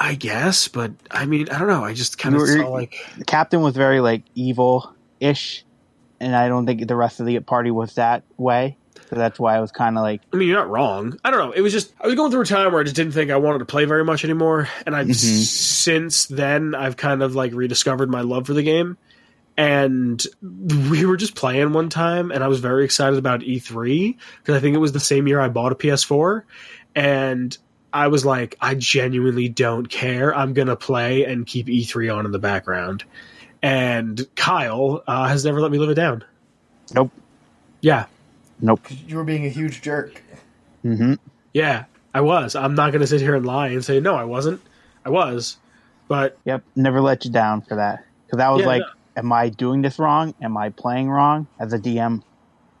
[0.00, 1.84] I guess, but I mean, I don't know.
[1.84, 5.62] I just kind of saw like The captain was very like evil ish,
[6.20, 8.76] and I don't think the rest of the party was that way.
[9.08, 11.18] So that's why I was kind of like, I mean, you're not wrong.
[11.24, 11.50] I don't know.
[11.50, 13.36] It was just I was going through a time where I just didn't think I
[13.36, 15.14] wanted to play very much anymore, and I've Mhm.
[15.14, 18.98] since then I've kind of like rediscovered my love for the game.
[19.56, 24.54] And we were just playing one time, and I was very excited about E3 because
[24.56, 26.44] I think it was the same year I bought a PS4,
[26.94, 27.56] and
[27.92, 30.34] I was like, I genuinely don't care.
[30.34, 33.04] I'm gonna play and keep E3 on in the background.
[33.62, 36.24] And Kyle uh, has never let me live it down.
[36.94, 37.12] nope,
[37.82, 38.06] Yeah,
[38.58, 38.80] nope.
[38.90, 40.22] You were being a huge jerk.
[40.82, 41.14] hmm
[41.52, 41.84] Yeah,
[42.14, 42.54] I was.
[42.54, 44.60] I'm not going to sit here and lie and say no, I wasn't.
[45.04, 45.58] I was,
[46.08, 48.00] but Yep, never let you down for that.
[48.26, 48.86] Because that was Yeah, like, no.
[49.16, 50.34] am I doing this wrong?
[50.42, 52.22] Am I playing wrong as a DM?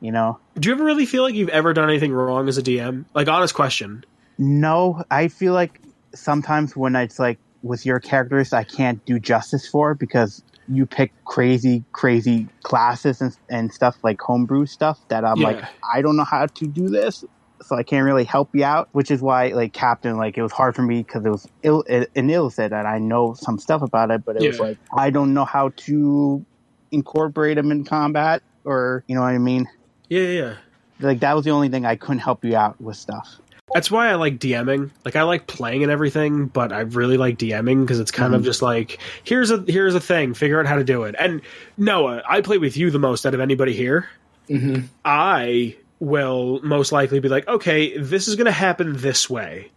[0.00, 2.62] You know, do you ever really feel like you've ever done anything wrong as a
[2.62, 3.04] DM?
[3.14, 4.02] Like, honest question.
[4.38, 5.80] No, I feel like
[6.14, 10.42] sometimes when it's like with your characters, I can't do justice for because
[10.72, 15.48] you pick crazy, crazy classes and, and stuff like homebrew stuff that I'm Yeah.
[15.48, 15.64] like,
[15.94, 17.24] I don't know how to do this,
[17.62, 18.88] so I can't really help you out.
[18.92, 21.84] Which is why, like Captain, like it was hard for me because it was ill,
[21.88, 25.34] an Illithid that I know some stuff about it, but it was like I don't
[25.34, 26.44] know how to
[26.92, 29.66] incorporate them in combat, or you know what I mean.
[30.08, 30.56] Yeah, yeah, yeah.
[31.00, 33.40] Like that was the only thing I couldn't help you out with stuff.
[33.74, 34.90] That's why I like DMing.
[35.04, 38.42] Like, I like playing and everything, but I really like DMing because it's kind of
[38.42, 41.14] just like here's a here's a thing, figure out how to do it.
[41.18, 41.40] And
[41.76, 44.08] Noah, I play with you the most out of anybody here.
[44.48, 44.86] Mm-hmm.
[45.04, 49.70] I will most likely be like, okay, this is going to happen this way.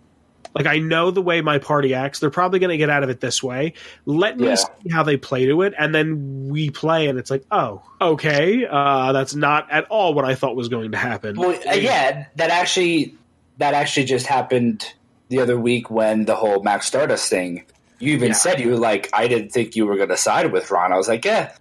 [0.56, 2.20] Like I know the way my party acts.
[2.20, 3.74] They're probably going to get out of it this way.
[4.06, 4.56] Let me Yeah.
[4.56, 8.66] see how they play to it, and then we play, and it's like, oh, okay,
[8.70, 11.38] uh, that's not at all what I thought was going to happen.
[11.38, 13.16] Well, uh, yeah, that actually
[13.58, 14.86] that actually just happened
[15.30, 17.66] the other week when the whole Max Stardust thing.
[18.00, 18.34] You even Yeah.
[18.36, 20.92] said you were like, I didn't think you were going to side with Ron.
[20.92, 21.52] I was like, yeah,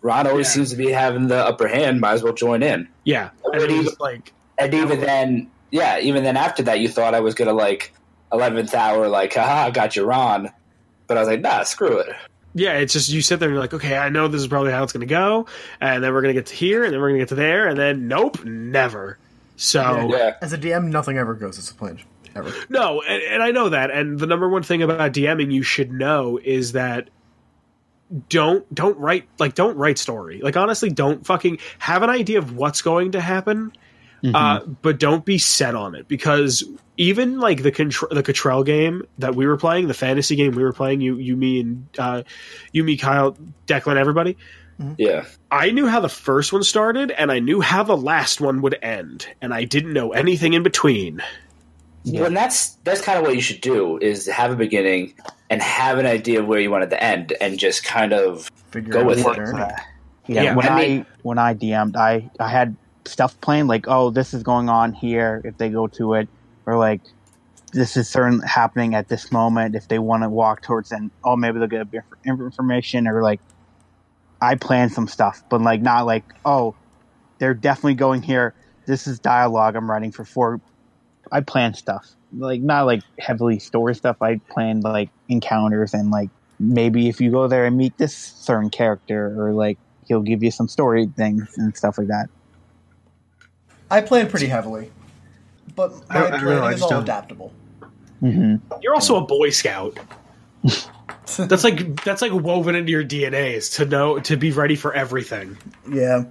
[0.00, 0.52] Ron always Yeah.
[0.54, 2.00] seems to be having the upper hand.
[2.00, 2.88] Might as well join in.
[3.04, 7.14] yeah, and was even- like, And even then, yeah, even then after that, you thought
[7.14, 7.92] I was going to like
[8.32, 10.50] eleventh hour, like, haha, I got you, Ron.
[11.06, 12.14] But I was like, nah, screw it.
[12.54, 14.72] yeah, it's just you sit there and you're like, okay, I know this is probably
[14.72, 15.46] how it's going to go,
[15.80, 17.34] and then we're going to get to here, and then we're going to get to
[17.36, 19.18] there, and then nope, never.
[19.56, 22.02] So Yeah, As a DM, nothing ever goes as planned.
[22.34, 22.52] Ever.
[22.70, 23.90] No, and, and I know that.
[23.90, 27.10] And the number one thing about DMing you should know is that
[28.28, 30.40] don't don't write like don't write story.
[30.42, 33.72] Like honestly, don't fucking have an idea of what's going to happen,
[34.34, 36.64] uh, but don't be set on it because
[36.96, 40.62] even like the contr- the Cottrell game that we were playing, the fantasy game we
[40.62, 42.22] were playing, you you me and uh,
[42.72, 43.36] you me Kyle
[43.66, 44.36] Declan everybody.
[44.82, 44.94] Mm-hmm.
[44.98, 45.24] yeah.
[45.50, 48.76] I knew how the first one started, and I knew how the last one would
[48.82, 51.22] end, and I didn't know anything in between.
[52.04, 55.14] Well, and that's that's kind of what you should do is have a beginning
[55.50, 58.50] and have an idea of where you want it to end, and just kind of
[58.70, 59.38] Figure Go out with it.
[60.26, 63.86] Yeah, Yeah, when I I, mean- when I DM'd, I I had stuff playing like,
[63.88, 66.28] oh, this is going on here if they go to it,
[66.66, 67.02] or like
[67.72, 71.36] this is certain happening at this moment if they want to walk towards and oh
[71.36, 73.40] maybe they'll get a bit information or like
[74.42, 76.74] I plan some stuff, but like not like oh
[77.38, 78.54] they're definitely going here.
[78.86, 80.60] This is dialogue I'm writing for four.
[81.30, 82.04] I plan stuff
[82.36, 84.16] like not like heavily story stuff.
[84.20, 86.28] I plan like encounters and like
[86.58, 90.50] maybe if you go there and meet this certain character or like he'll give you
[90.50, 92.26] some story things and stuff like that.
[93.90, 94.90] I plan pretty heavily,
[95.76, 97.02] but I- my I planning realize is all don't.
[97.02, 97.52] adaptable.
[98.20, 99.98] hmm You're also a Boy Scout.
[101.36, 104.92] That's like that's like woven into your DNA is to know to be ready for
[104.92, 105.56] everything.
[105.90, 106.24] Yeah,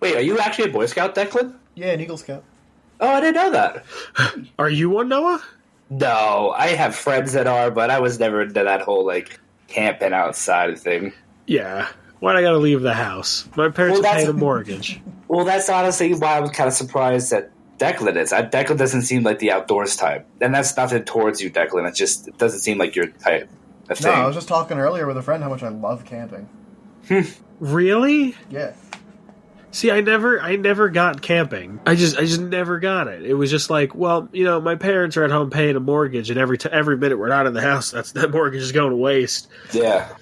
[0.00, 0.16] wait.
[0.16, 1.54] Are you actually a Boy Scout, Declan?
[1.74, 2.44] yeah, an Eagle Scout.
[3.00, 3.84] Oh, I didn't know that.
[4.58, 5.42] Are you one, Noah?
[5.90, 9.38] No, I have friends that are, but I was never into that whole like
[9.68, 11.12] camping outside thing.
[11.46, 11.88] Yeah.
[12.20, 13.48] Why'd I gotta leave the house?
[13.56, 15.00] My parents Well, are that's- paying a mortgage.
[15.28, 18.34] Well, that's honestly why I was kind of surprised that Declan is.
[18.34, 21.88] I, Declan doesn't seem like the outdoors type, and that's nothing towards you, Declan.
[21.88, 23.48] It just it doesn't seem like your type.
[23.88, 24.10] A No.
[24.10, 26.48] I was just talking earlier with a friend how much I love camping.
[27.08, 27.22] Hmm.
[27.60, 28.36] Really?
[28.50, 28.74] Yeah.
[29.70, 31.80] See, I never, I never got camping.
[31.86, 33.24] I just, I just never got it.
[33.24, 36.28] It was just like, well, you know, my parents are at home paying a mortgage,
[36.28, 38.90] and every t- every minute we're not in the house, that's that mortgage is going
[38.90, 39.48] to waste.
[39.72, 40.14] Yeah.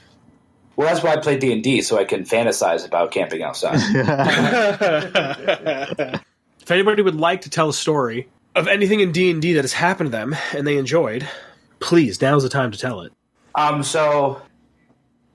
[0.77, 3.75] Well, that's why I play D and D, so I can fantasize about camping outside.
[6.61, 9.65] if anybody would like to tell a story of anything in D and D that
[9.65, 11.29] has happened to them and they enjoyed,
[11.81, 13.13] please, now's the time to tell it.
[13.55, 14.41] Um, so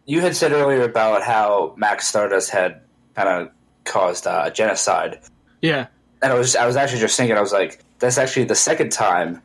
[0.06, 2.82] you had said earlier about how Max Stardust had
[3.16, 3.52] kind of
[3.86, 5.20] caused uh, a genocide,
[5.62, 5.88] Yeah.
[6.22, 8.92] and I was I was actually just thinking, I was like, that's actually the second
[8.92, 9.42] time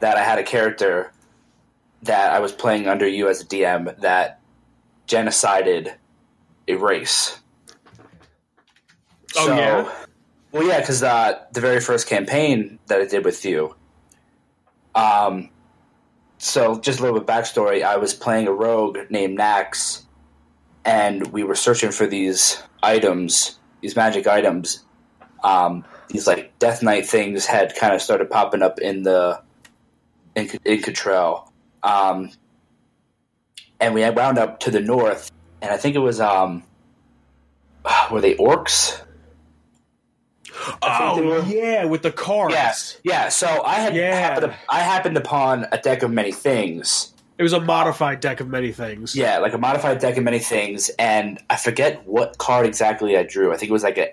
[0.00, 1.12] that I had a character
[2.02, 4.40] that I was playing under you as a DM that
[5.06, 5.94] genocided
[6.68, 7.38] a race.
[9.36, 9.92] Oh, yeah?
[10.52, 13.74] Well, yeah, because uh, the very first campaign that I did with you.
[14.94, 15.50] Um,
[16.40, 17.82] so just a little bit backstory.
[17.82, 20.02] I was playing a rogue named Nax,
[20.86, 24.82] and we were searching for these items, these magic items.
[25.44, 29.42] Um, these like Death Knight things had kind of started popping up in the
[30.34, 31.52] in, in Cottrell.
[31.82, 32.30] Um,
[33.78, 35.30] and we wound up to the north,
[35.60, 36.62] and I think it was um,
[38.10, 39.02] were they orcs?
[40.82, 42.52] Oh yeah, with the cars.
[42.52, 43.28] Yeah, yeah.
[43.28, 44.14] So I had Yeah.
[44.14, 47.12] happened, I happened upon a deck of many things.
[47.38, 49.16] It was a modified deck of many things.
[49.16, 53.22] Yeah, like a modified deck of many things, and I forget what card exactly I
[53.22, 53.52] drew.
[53.52, 54.12] I think it was like a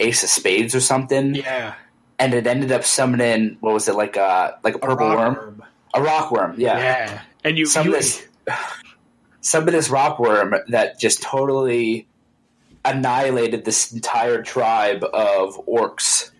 [0.00, 1.74] Ace of Spades or something, Yeah.
[2.18, 5.16] and it ended up summoning what was it like a like a A purple rock
[5.18, 5.62] worm, worm.
[5.94, 6.54] a rock worm.
[6.58, 7.20] Yeah, Yeah.
[7.44, 8.26] And you, some you this,
[9.40, 12.06] some of this rock worm that just totally
[12.84, 16.30] annihilated this entire tribe of orcs.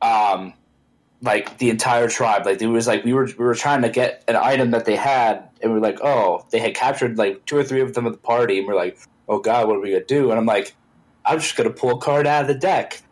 [0.00, 0.54] Um,
[1.20, 2.46] like the entire tribe.
[2.46, 4.96] Like it was like we were we were trying to get an item that they
[4.96, 8.06] had, and we are like, oh, they had captured like two or three of them
[8.06, 8.98] at the party, and we're like,
[9.28, 10.30] oh god, what are we gonna do?
[10.30, 10.74] And I'm like,
[11.24, 13.02] I'm just gonna pull a card out of the deck,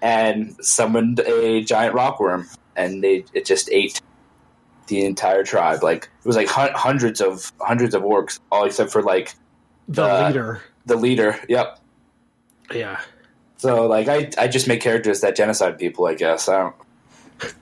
[0.00, 4.00] and summoned a giant rockworm, and they it just ate
[4.86, 5.82] the entire tribe.
[5.82, 9.34] Like it was like hun- hundreds of hundreds of orcs, all except for like
[9.88, 10.62] the uh, leader.
[10.86, 11.38] The leader.
[11.48, 11.78] Yep.
[12.74, 13.00] Yeah.
[13.58, 16.06] So like I I just make characters that genocide people.
[16.06, 16.74] I guess I don't.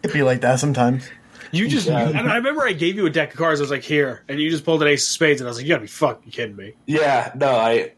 [0.02, 1.08] It'd be like that sometimes.
[1.52, 2.06] You just, Yeah.
[2.08, 3.60] and I remember I gave you a deck of cards.
[3.60, 5.56] I was like, here, and you just pulled an ace of spades, and I was
[5.56, 6.74] like, you gotta be fucking kidding me.
[6.86, 7.92] Yeah, no, I.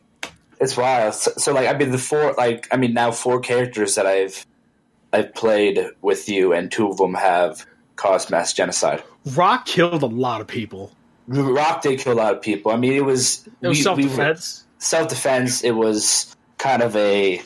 [0.58, 1.12] It's wild.
[1.14, 4.46] So, so, like, I mean, the four, like, I mean, now four characters that I've,
[5.12, 7.66] I've played with you, and two of them have
[7.96, 9.02] caused mass genocide.
[9.34, 10.92] Rock killed a lot of people.
[11.26, 12.70] Rock did kill a lot of people.
[12.72, 14.64] I mean, it was It was we- self we- defense.
[14.83, 15.62] Self defense.
[15.64, 17.41] It was kind of a.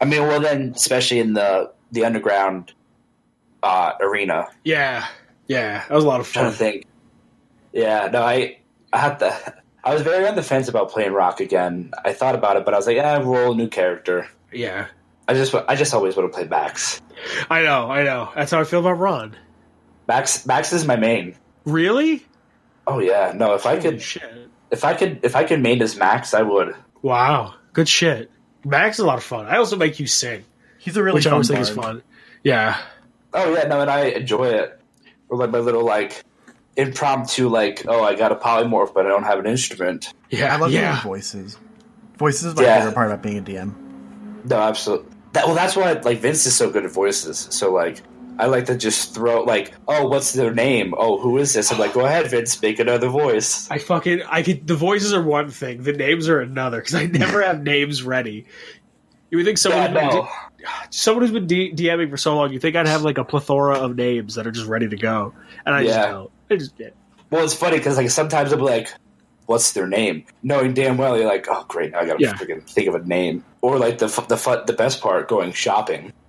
[0.00, 2.72] I mean, well, then, especially in the the underground
[3.62, 5.06] uh, arena, Yeah,
[5.46, 6.52] yeah, that was a lot of trying fun.
[6.52, 6.86] to think.
[7.72, 8.58] Yeah, no, I,
[8.92, 9.54] I had to.
[9.82, 11.92] I was very on the fence about playing Rock again.
[12.04, 14.86] I thought about it, but I was like, "Yeah, roll a new character." Yeah,
[15.28, 17.00] I just, I just always want to play Max.
[17.50, 18.30] I know, I know.
[18.34, 19.36] That's how I feel about Ron.
[20.08, 21.34] Max, Max is my main.
[21.64, 22.24] Really?
[22.86, 23.54] Oh yeah, no.
[23.54, 24.22] If I could, shit!
[24.74, 26.74] If I could, if I could main as Max, I would.
[27.00, 28.30] Wow, good shit.
[28.64, 29.46] Max is a lot of fun.
[29.46, 30.44] I also make you sing,
[30.78, 32.02] He's a really which I always think is fun.
[32.42, 32.76] Yeah,
[33.32, 34.78] Oh yeah, no, and I enjoy it.
[35.28, 36.22] Or like my little like
[36.76, 40.12] impromptu, like, oh, I got a polymorph, but I don't have an instrument.
[40.30, 40.92] yeah, I love yeah.
[40.92, 41.58] doing voices.
[42.18, 42.78] Voices is my Yeah.
[42.78, 43.74] favorite part about being a DM.
[44.44, 45.10] No, absolutely.
[45.32, 47.48] That, well, that's why like Vince is so good at voices.
[47.50, 48.02] So like,
[48.38, 50.94] I like to just throw like, oh, what's their name?
[50.98, 51.70] Oh, who is this?
[51.70, 53.70] I'm like, go ahead, Vince, make another voice.
[53.70, 54.66] I fucking I could.
[54.66, 55.82] The voices are one thing.
[55.82, 58.46] The names are another because I never have names ready.
[59.30, 60.22] You would think someone Yeah, no.
[60.58, 63.24] D- someone who's been D- DMing for so long, you think I'd have like a
[63.24, 65.34] plethora of names that are just ready to go,
[65.66, 66.10] and I just Yeah.
[66.10, 66.30] don't.
[66.50, 66.94] I just get.
[67.30, 68.88] Well, it's funny because like sometimes I'll be like,
[69.46, 72.34] "What's their name?" Knowing damn well you're like, "Oh, great, now I gotta Yeah.
[72.34, 76.12] freaking think of a name." Or like the the the best part, going shopping.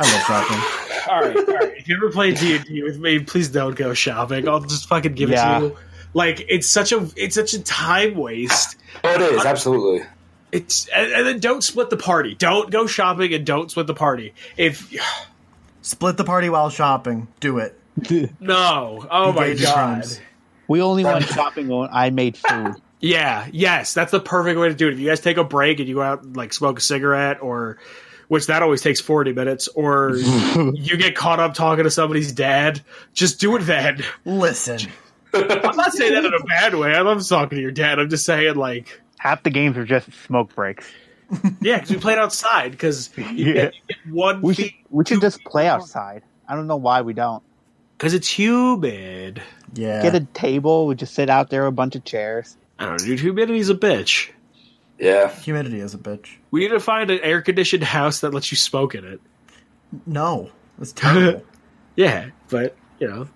[0.00, 0.58] I love shopping.
[1.10, 1.76] All right, all right.
[1.76, 4.48] If you ever play D and D with me, please don't go shopping.
[4.48, 5.56] I'll just fucking give Yeah.
[5.56, 5.76] it to you.
[6.14, 8.76] Like it's such a it's such a time waste.
[9.02, 10.06] Oh, it is uh, absolutely.
[10.52, 12.34] It's and, and then don't split the party.
[12.36, 14.34] Don't go shopping and don't split the party.
[14.56, 14.92] If
[15.82, 17.26] Split the party while shopping.
[17.40, 17.76] Do it.
[18.40, 19.74] no, oh my Engage in god.
[19.74, 20.20] crimes.
[20.68, 22.74] we only went shopping when I made food.
[23.00, 24.92] Yeah, yes, that's the perfect way to do it.
[24.92, 27.42] If you guys take a break and you go out and like smoke a cigarette
[27.42, 27.78] or
[28.30, 30.12] which that always takes 40 minutes or
[30.74, 32.80] you get caught up talking to somebody's dad,
[33.12, 34.04] just do it then.
[34.24, 34.78] Listen,
[35.34, 36.94] I'm not saying that in a bad way.
[36.94, 37.98] I love talking to your dad.
[37.98, 40.88] I'm just saying, like, Half the games are just smoke breaks.
[41.60, 42.70] yeah, because we played outside.
[42.70, 43.44] Because you, Yeah.
[43.46, 43.74] you get
[44.08, 46.22] one We should feet we should just play outside.
[46.48, 47.42] I don't know why we don't.
[47.98, 49.42] because it's humid.
[49.74, 50.02] Yeah.
[50.02, 50.86] Get a table.
[50.86, 52.56] We just sit out there with a bunch of chairs.
[52.78, 53.18] I don't know, dude.
[53.20, 54.30] Humidity's a bitch.
[55.00, 55.30] Yeah.
[55.34, 56.36] Humidity is a bitch.
[56.50, 59.20] We need to find an air conditioned house that lets you smoke in it.
[60.06, 61.44] No, that's terrible.
[61.96, 63.28] Yeah, but you know,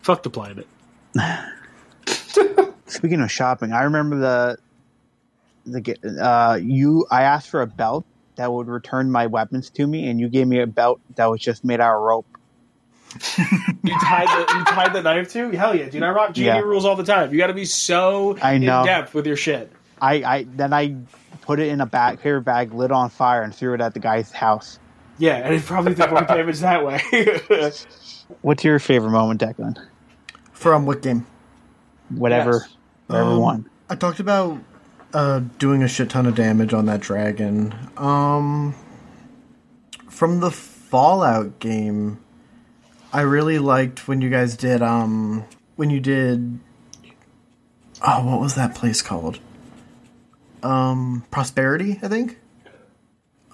[0.00, 0.66] fuck the planet.
[2.86, 4.58] Speaking of shopping, I remember the
[5.66, 7.06] the ge- uh, you.
[7.10, 8.04] I asked for a belt
[8.36, 11.40] that would return my weapons to me, and you gave me a belt that was
[11.40, 12.26] just made out of rope.
[13.82, 15.50] You tied the you tied the knife to?
[15.50, 16.02] Hell yeah, dude!
[16.02, 16.60] I rock GD Yeah.
[16.60, 17.32] rules all the time.
[17.32, 18.80] You got to be so I know.
[18.80, 19.70] in depth with your shit.
[20.00, 20.96] I, I then I
[21.42, 24.00] put it in a bag, paper bag, lit on fire, and threw it at the
[24.00, 24.78] guy's house.
[25.18, 27.00] Yeah, and it probably did more damage that way.
[28.42, 29.76] What's your favorite moment, Declan?
[30.52, 31.26] From what game?
[32.10, 32.76] Whatever, Yes.
[33.06, 33.70] whatever Um, one.
[33.88, 34.58] I talked about
[35.12, 37.74] uh, doing a shit ton of damage on that dragon.
[37.96, 38.74] Um,
[40.08, 42.18] from the Fallout game,
[43.12, 45.44] I really liked when you guys did um
[45.76, 46.58] when you did
[48.06, 49.38] oh what was that place called?
[50.62, 52.38] Um, Prosperity, I think.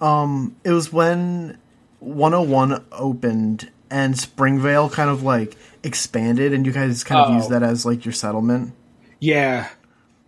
[0.01, 1.59] Um, it was when
[2.01, 7.35] 101 opened and Springvale kind of like expanded, and you guys kind of Oh.
[7.37, 8.73] used that as like your settlement.
[9.21, 9.69] yeah,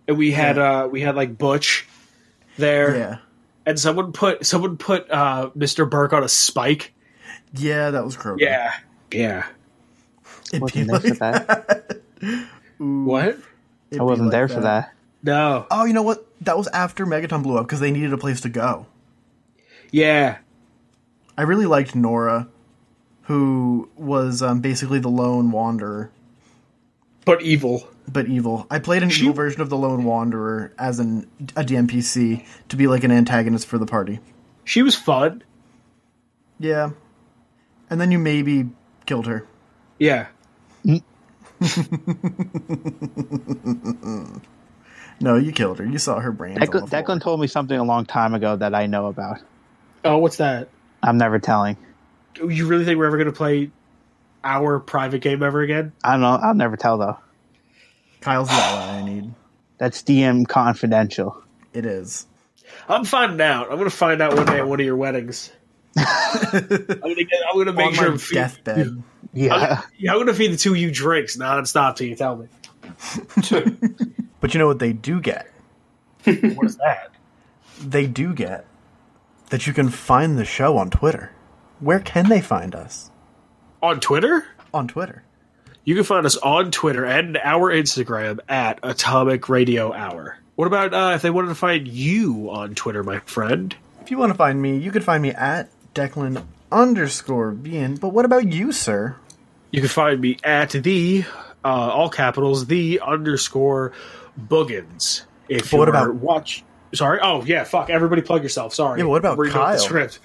[0.07, 1.87] and we had uh we had like Butch
[2.57, 3.17] there, Yeah.
[3.67, 5.89] and someone put someone put uh Mr.
[5.89, 6.95] Burke on a spike.
[7.53, 8.41] Yeah, that was Kroger.
[8.41, 8.73] Yeah,
[9.13, 9.47] yeah.
[10.51, 12.01] It'd Wasn't be there for like- that.
[12.79, 13.37] What?
[13.91, 14.93] it'd I wasn't like there for that.
[15.23, 15.67] No.
[15.71, 16.25] Oh, you know what?
[16.43, 18.87] That was after Megaton blew up because they needed a place to go.
[19.91, 20.39] Yeah.
[21.37, 22.49] I really liked Nora,
[23.23, 26.11] who was um, basically the lone wanderer,
[27.25, 27.89] But evil.
[28.11, 28.67] but evil.
[28.71, 32.77] I played an She- evil version of the lone wanderer as an a DMPC to
[32.77, 34.21] be like an antagonist for the party.
[34.65, 35.43] She was fun.
[36.61, 36.91] Yeah,
[37.91, 38.69] and then you maybe
[39.07, 39.47] killed her.
[39.99, 40.27] Yeah.
[45.21, 45.87] No, you killed her.
[45.87, 46.59] You saw her brains.
[46.61, 46.89] on Declan.
[46.89, 49.41] Declan told me something a long time ago that I know about.
[50.05, 50.69] Oh, what's that?
[51.03, 51.77] I'm never telling.
[52.37, 53.71] You really think we're ever going to play
[54.45, 55.93] our private game ever again?
[56.05, 56.39] I don't know.
[56.41, 57.19] I'll never tell though.
[58.21, 59.35] Kyle's the ally I need.
[59.79, 61.43] That's DM confidential.
[61.73, 62.27] It is.
[62.89, 63.71] I'm finding out.
[63.71, 65.53] I'm going to find out one day at one of your weddings.
[65.97, 66.05] I'm
[66.53, 67.41] going to get.
[67.49, 68.11] I'm going to make on sure.
[68.13, 69.03] my feed- deathbed.
[69.33, 69.83] Yeah.
[69.99, 72.49] Yeah, I'm going to feed the two of you drinks nonstop till you tell me.
[74.41, 75.51] But you know what they do get?
[76.25, 77.11] What is that?
[77.81, 78.67] They do get
[79.51, 81.33] that you can find the show on Twitter.
[81.81, 83.11] Where can they find us?
[83.83, 84.45] On Twitter?
[84.75, 85.23] On Twitter.
[85.85, 90.37] You can find us on Twitter and our Instagram at Atomic Radio Hour.
[90.57, 93.75] What about uh, if they wanted to find you on Twitter, my friend?
[94.03, 97.97] If you want to find me, you can find me at Declan underscore Bean.
[97.97, 99.17] But what about you, sir?
[99.71, 101.25] You can find me at the
[101.65, 103.93] uh, all capitals the underscore
[104.39, 105.23] Boogans.
[105.49, 106.65] If But what about- watch?
[106.95, 107.19] Sorry.
[107.23, 107.65] Oh yeah.
[107.65, 107.91] Fuck.
[107.91, 108.73] Everybody plug yourself.
[108.75, 109.01] Sorry.
[109.01, 109.73] Yeah, what about Reading off Kyle?
[109.75, 110.19] The script.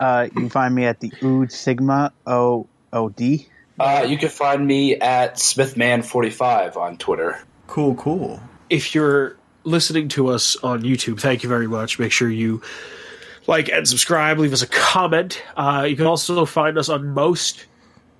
[0.00, 3.48] Uh, you can find me at the Ood Sigma O O D.
[3.80, 7.40] Uh, you can find me at Smithman45 on Twitter.
[7.66, 8.40] Cool, cool.
[8.70, 11.98] If you're listening to us on YouTube, thank you very much.
[11.98, 12.60] Make sure you
[13.46, 14.38] like and subscribe.
[14.38, 15.42] Leave us a comment.
[15.56, 17.66] Uh, you can also find us on most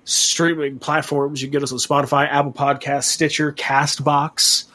[0.05, 1.41] streaming platforms.
[1.41, 4.65] You can get us on Spotify, Apple Podcasts, Stitcher, Castbox.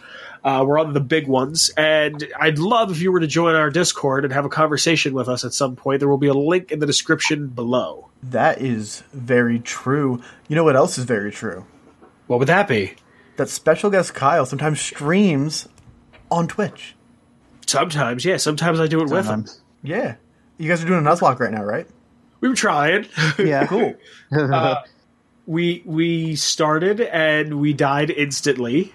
[0.43, 3.71] Uh, we're on the big ones, and I'd love if you were to join our
[3.71, 6.00] Discord and have a conversation with us at some point.
[6.00, 8.08] There will be a link in the description below.
[8.22, 10.22] That is very true.
[10.49, 11.67] You know what else is very true?
[12.26, 12.95] What would that be?
[13.37, 15.68] That special guest Kyle sometimes streams
[16.30, 16.95] on Twitch.
[17.67, 18.37] Sometimes, yeah.
[18.37, 19.46] Sometimes I do it with him.
[19.83, 20.17] Yeah.
[20.58, 21.87] You guys are doing a Nuzlocke right now, right?
[22.41, 23.07] We were trying.
[23.38, 23.67] Yeah.
[23.67, 23.95] Cool.
[25.46, 28.95] we we started and we died instantly.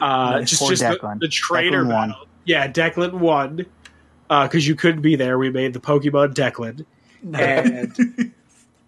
[0.00, 1.20] Uh, just just the, Declan.
[1.20, 2.14] the trainer Declan won.
[2.44, 3.66] Yeah, Declan won
[4.28, 5.38] because you couldn't be there.
[5.38, 6.84] We made the Pokemon Declan,
[7.34, 8.32] and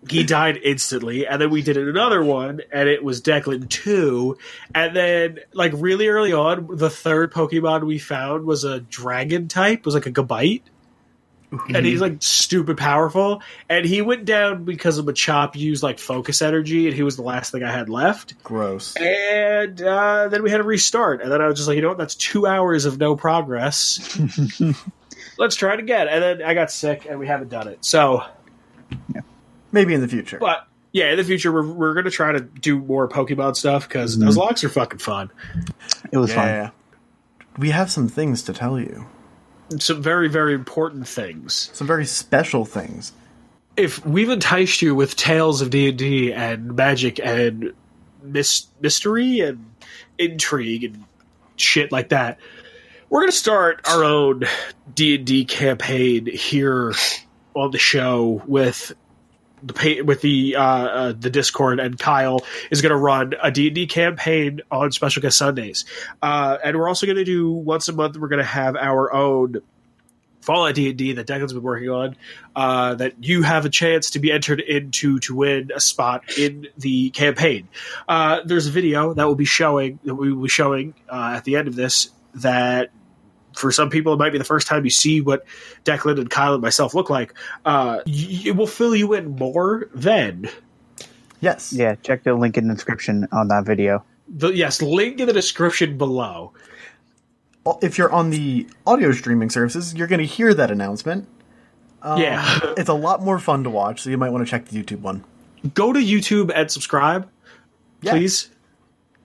[0.09, 1.27] he died instantly.
[1.27, 4.39] And then we did another one, and it was Declan two.
[4.74, 9.81] And then, like really early on, the third Pokemon we found was a Dragon type.
[9.81, 10.62] It was like a Gabite.
[11.74, 15.98] And he's like stupid powerful, and he went down because of a chop used like
[15.98, 18.40] focus energy, and he was the last thing I had left.
[18.44, 18.94] Gross.
[18.97, 21.22] And uh, then we had to restart.
[21.22, 21.98] And then I was just like, you know what?
[21.98, 24.16] That's two hours of no progress.
[25.39, 26.06] Let's try it again.
[26.06, 27.85] And then I got sick and we haven't done it.
[27.85, 28.24] So,
[29.72, 30.39] Maybe in the future.
[30.39, 34.18] but yeah, in the future we're we're gonna try to do more Pokemon stuff because
[34.18, 35.31] those logs are fucking fun.
[36.12, 36.47] It was fun.
[36.47, 36.70] Yeah.
[37.59, 39.06] We have some things to tell you.
[39.79, 41.71] Some very very important things.
[41.73, 43.13] Some very special things.
[43.77, 47.73] If we've enticed you with tales of D and magic and
[48.23, 49.71] mis- mystery and
[50.19, 51.05] intrigue and
[51.57, 52.39] shit like that,
[53.09, 54.45] we're gonna start our own
[54.95, 56.93] D and D campaign here
[57.55, 58.93] on the show with
[59.62, 63.66] the with the uh, uh, the Discord, and Kyle is going to run a D
[63.69, 65.85] and D campaign on Special Guest Sundays,
[66.23, 68.16] uh, and we're also going to do once a month.
[68.16, 69.61] We're going to have our own
[70.41, 72.16] Fallout D and D that Declan's been working on.
[72.57, 76.69] Uh, that you have a chance to be entered into to win a spot in
[76.78, 77.69] the campaign.
[78.09, 81.45] Uh, there's a video that will be showing that we will be showing uh, at
[81.45, 82.91] the end of this that
[83.61, 85.45] for some people, it might be the first time you see what
[85.85, 87.35] Declan and Kyle and myself look like.
[87.65, 90.49] Uh, y- it will fill you in more then.
[91.41, 91.73] Yes.
[91.73, 94.05] Yeah, check the link in the description on that video.
[94.28, 96.53] The, yes, link in the description below.
[97.82, 101.28] If you're on the audio streaming services, you're going to hear that announcement.
[102.05, 102.59] yeah.
[102.77, 105.01] It's a lot more fun to watch, so you might want to check the YouTube
[105.01, 105.24] one.
[105.74, 107.28] Go to YouTube and subscribe,
[108.01, 108.12] Yeah.
[108.12, 108.49] please.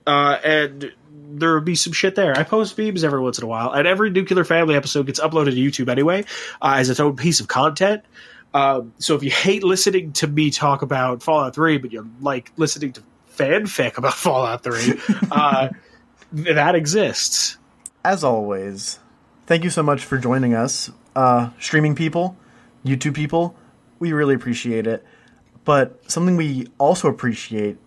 [0.06, 0.92] Uh, and
[1.40, 2.38] there will be some shit there.
[2.38, 5.52] I post memes every once in a while, and every Nuclear Family episode gets uploaded
[5.52, 6.26] to YouTube anyway
[6.62, 8.04] uh, as its own piece of content.
[8.54, 12.52] Um, so if you hate listening to me talk about Fallout 3, but you like
[12.56, 13.04] listening to
[13.36, 14.94] fanfic about Fallout 3,
[15.32, 15.70] uh,
[16.32, 17.58] that exists.
[18.04, 19.00] As always,
[19.46, 22.38] thank you so much for joining us, uh, streaming people,
[22.86, 23.56] YouTube people.
[24.00, 25.06] We really appreciate it.
[25.66, 27.78] But something we also appreciate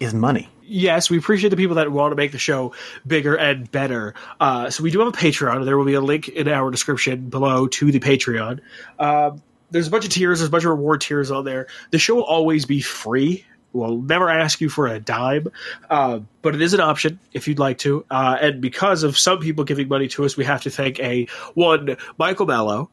[0.00, 0.48] is money.
[0.68, 2.74] Yes, we appreciate the people that want to make the show
[3.06, 4.14] bigger and better.
[4.40, 5.64] Uh, so we do have a Patreon.
[5.64, 8.60] There will be a link in our description below to the Patreon.
[8.98, 10.38] Um, there's a bunch of tiers.
[10.38, 11.66] There's a bunch of reward tiers on there.
[11.90, 13.44] The show will always be free.
[13.72, 15.48] We'll never ask you for a dime,
[15.90, 18.04] uh, but it is an option if you'd like to.
[18.10, 21.26] Uh, and because of some people giving money to us, we have to thank a
[21.52, 22.88] one Michael Mello,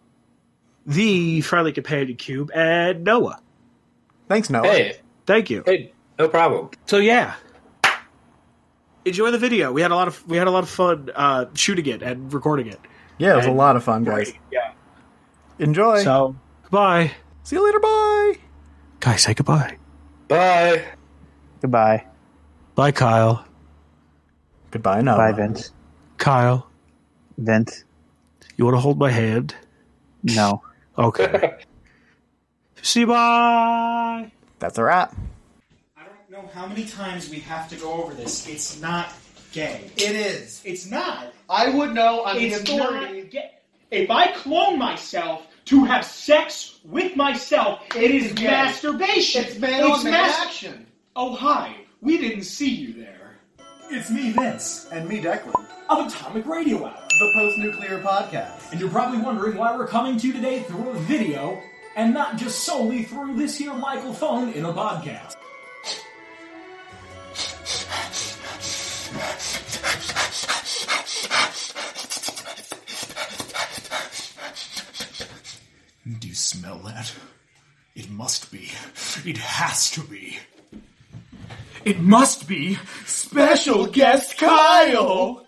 [0.86, 3.40] the Friendly Companion Cube, and Noah.
[4.28, 4.68] Thanks, Noah.
[4.68, 5.64] Hey, Thank you.
[5.66, 6.70] hey, no problem.
[6.88, 7.36] So yeah,
[9.06, 9.72] enjoy the video.
[9.72, 12.34] We had a lot of we had a lot of fun uh, shooting it and
[12.34, 12.80] recording it.
[13.18, 14.34] Yeah, it was a lot of fun, guys.
[14.52, 14.74] Yeah.
[15.60, 16.04] Enjoy.
[16.04, 17.12] So goodbye,
[17.44, 17.80] See you later.
[17.80, 18.34] Bye.
[19.00, 19.22] guys.
[19.24, 19.78] Say goodbye.
[20.28, 20.84] Bye.
[21.62, 22.06] Goodbye.
[22.76, 23.46] Bye, Kyle.
[24.72, 25.18] Goodbye, Noah.
[25.18, 25.72] Bye, Vince.
[26.18, 26.68] Kyle,
[27.38, 27.86] Vince.
[28.58, 29.56] you want to hold my hand?
[30.24, 30.62] No.
[30.98, 31.54] Okay.
[32.82, 33.08] See you.
[33.08, 34.32] Bye.
[34.60, 35.16] That's a wrap.
[36.36, 38.46] I don't know how many times we have to go over this.
[38.50, 39.14] It's not
[39.54, 39.90] gay.
[39.96, 40.62] It is.
[40.66, 41.32] It's not.
[41.50, 42.26] I would know.
[42.26, 43.22] I'm the It's authority.
[43.22, 43.52] not gay.
[43.90, 48.48] If I clone myself to have sex with myself, it is gay.
[48.48, 49.46] masturbation.
[49.46, 50.86] It's man on man mas- action.
[51.16, 53.38] Oh hi, we didn't see you there.
[53.90, 57.02] It's me, Vince, And me, Declan, of Atomic Radio Hour.
[57.18, 58.72] the post nuclear podcast.
[58.74, 61.62] And you're probably wondering why we're coming to you today through a video
[61.96, 65.36] and not just solely through this here microphone in a podcast.
[76.36, 77.14] You smell that?
[77.96, 78.70] It must be.
[79.24, 80.38] It has to be.
[81.86, 85.48] It must be special guest Kyle!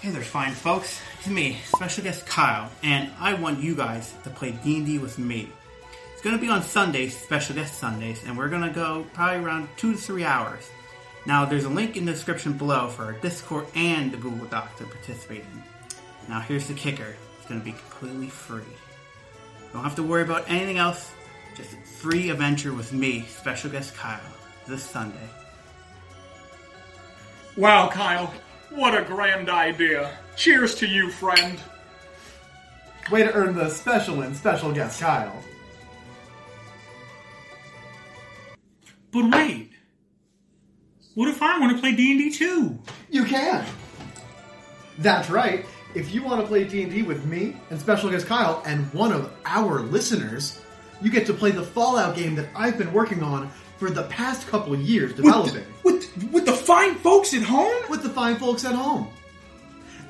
[0.00, 1.02] Hey there, fine folks.
[1.18, 5.50] It's me, special guest Kyle, and I want you guys to play D&D with me.
[6.14, 9.44] It's going to be on Sundays, special guest Sundays, and we're going to go probably
[9.44, 10.64] around two to three hours.
[11.26, 14.76] Now, there's a link in the description below for our Discord and the Google Doc
[14.78, 15.62] to participate in.
[16.28, 17.14] Now, here's the kicker.
[17.38, 18.62] It's going to be completely free.
[18.62, 21.12] You don't have to worry about anything else.
[21.56, 24.20] Just a free adventure with me, special guest Kyle,
[24.66, 25.28] this Sunday.
[27.56, 28.32] Wow, Kyle,
[28.70, 30.16] what a grand idea.
[30.36, 31.60] Cheers to you, friend.
[33.10, 35.42] Way to earn the special win, special guest Kyle.
[39.10, 39.72] But wait.
[41.14, 42.78] What if I want to play D&D too?
[43.10, 43.64] You can.
[44.98, 45.64] That's right.
[45.94, 49.32] If you want to play D&D with me and special guest Kyle and one of
[49.44, 50.60] our listeners,
[51.02, 54.46] you get to play the Fallout game that I've been working on for the past
[54.46, 57.82] couple years developing With, with the fine folks at home?
[57.88, 59.08] with the fine folks at home.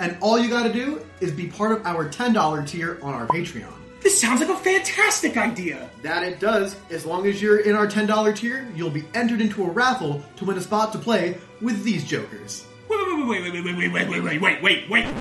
[0.00, 3.26] And all you got to do is be part of our $10 tier on our
[3.28, 3.72] Patreon.
[4.02, 5.90] This sounds like a fantastic idea.
[6.02, 6.74] That it does.
[6.90, 10.44] As long as you're in our $10 tier, you'll be entered into a raffle to
[10.44, 12.64] win a spot to play with these jokers.
[12.88, 15.14] Wait, wait, wait, wait, wait, wait, wait, wait, wait, wait, wait, wait.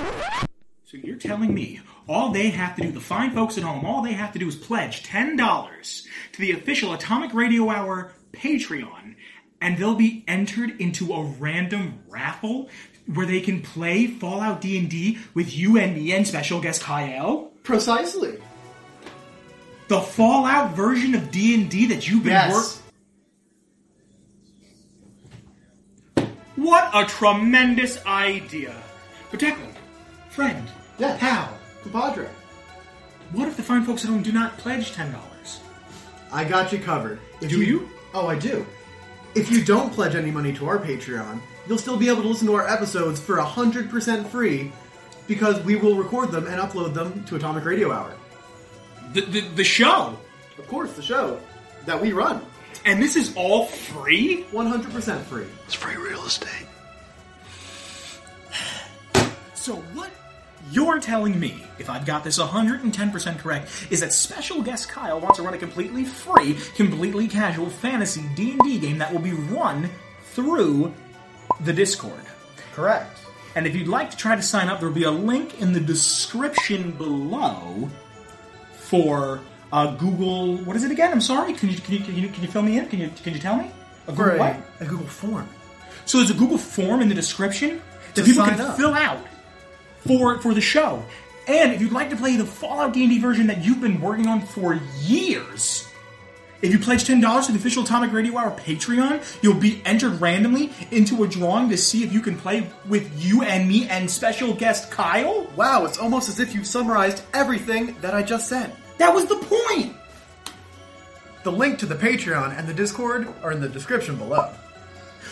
[0.86, 4.02] So you're telling me all they have to do, the fine folks at home, all
[4.02, 9.16] they have to do is pledge $10 to the official Atomic Radio Hour Patreon,
[9.62, 12.70] and they'll be entered into a random raffle
[13.14, 17.52] where they can play Fallout D&D with you and me and special guest Kyle?
[17.64, 18.40] Precisely.
[19.90, 22.82] The Fallout version of D&D that you've been Yes.
[26.56, 28.76] What a tremendous idea.
[29.32, 29.74] But Declan,
[30.30, 30.68] friend,
[31.00, 32.28] pal, Compadre.
[33.32, 35.12] what if the fine folks at home do not pledge $10?
[36.32, 37.20] I got you covered.
[37.42, 37.90] If Do you?
[38.14, 38.68] Oh, I do.
[39.34, 42.46] If you don't pledge any money to our Patreon, you'll still be able to listen
[42.48, 44.72] to our episodes for 100% free
[45.28, 48.14] because we will record them and upload them to Atomic Radio Hour.
[49.14, 50.18] The, the, the show?
[50.58, 51.40] Of course, the show
[51.86, 52.42] that we run.
[52.86, 54.46] And this is all free?
[54.52, 55.48] 100% free.
[55.66, 56.68] It's free real estate.
[59.54, 60.10] So what
[60.72, 65.38] you're telling me, if I've got this 110% correct, is that special guest Kyle wants
[65.38, 69.90] to run a completely free, completely casual fantasy D&D game that will be run
[70.32, 70.94] through
[71.62, 72.22] the Discord.
[72.74, 73.20] Correct.
[73.56, 75.80] And if you'd like to try to sign up, there'll be a link in the
[75.80, 77.90] description below
[78.90, 79.42] for
[79.72, 80.58] uh, Google.
[80.58, 81.12] What is it again?
[81.12, 81.54] I'm sorry.
[81.54, 82.88] Can you can you, can you, can you fill me in?
[82.88, 83.72] Can you can you tell me?
[84.08, 84.56] A Google a, what?
[84.80, 85.48] a Google form.
[86.06, 87.82] So there's a Google form in the description
[88.16, 88.78] that To people sign can up.
[88.78, 89.20] fill out
[90.08, 91.04] for for the show.
[91.48, 94.42] And if you'd like to play the Fallout D&D version that you've been working on
[94.42, 95.88] for years,
[96.62, 100.20] if you pledge ten dollars to the official Atomic Radio Hour Patreon, you'll be entered
[100.20, 104.10] randomly into a drawing to see if you can play with you and me and
[104.10, 105.48] special guest Kyle.
[105.56, 108.76] Wow, it's almost as if you've summarized everything that I just said.
[108.98, 109.96] That was the point.
[111.44, 114.54] The link to the Patreon and the Discord are in the description below.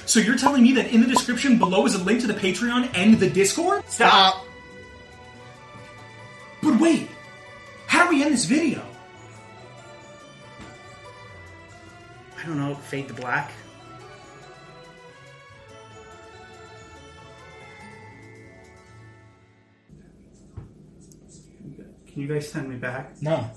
[0.05, 2.91] So you're telling me that in the description below is a link to the Patreon
[2.93, 3.83] and the Discord?
[3.89, 4.45] Stop!
[6.63, 7.09] But wait,
[7.87, 8.85] how do we end this video?
[12.47, 13.51] I don't know, fade to black.
[22.07, 23.21] Can you guys send me back?
[23.21, 23.51] No.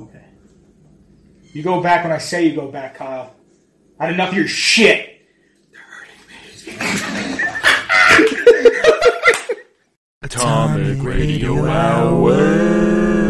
[0.00, 0.24] Okay.
[1.52, 3.34] You go back when I say you go back, Kyle.
[4.00, 5.20] I had enough of your shit.
[10.22, 13.21] Atomic Radio Hour.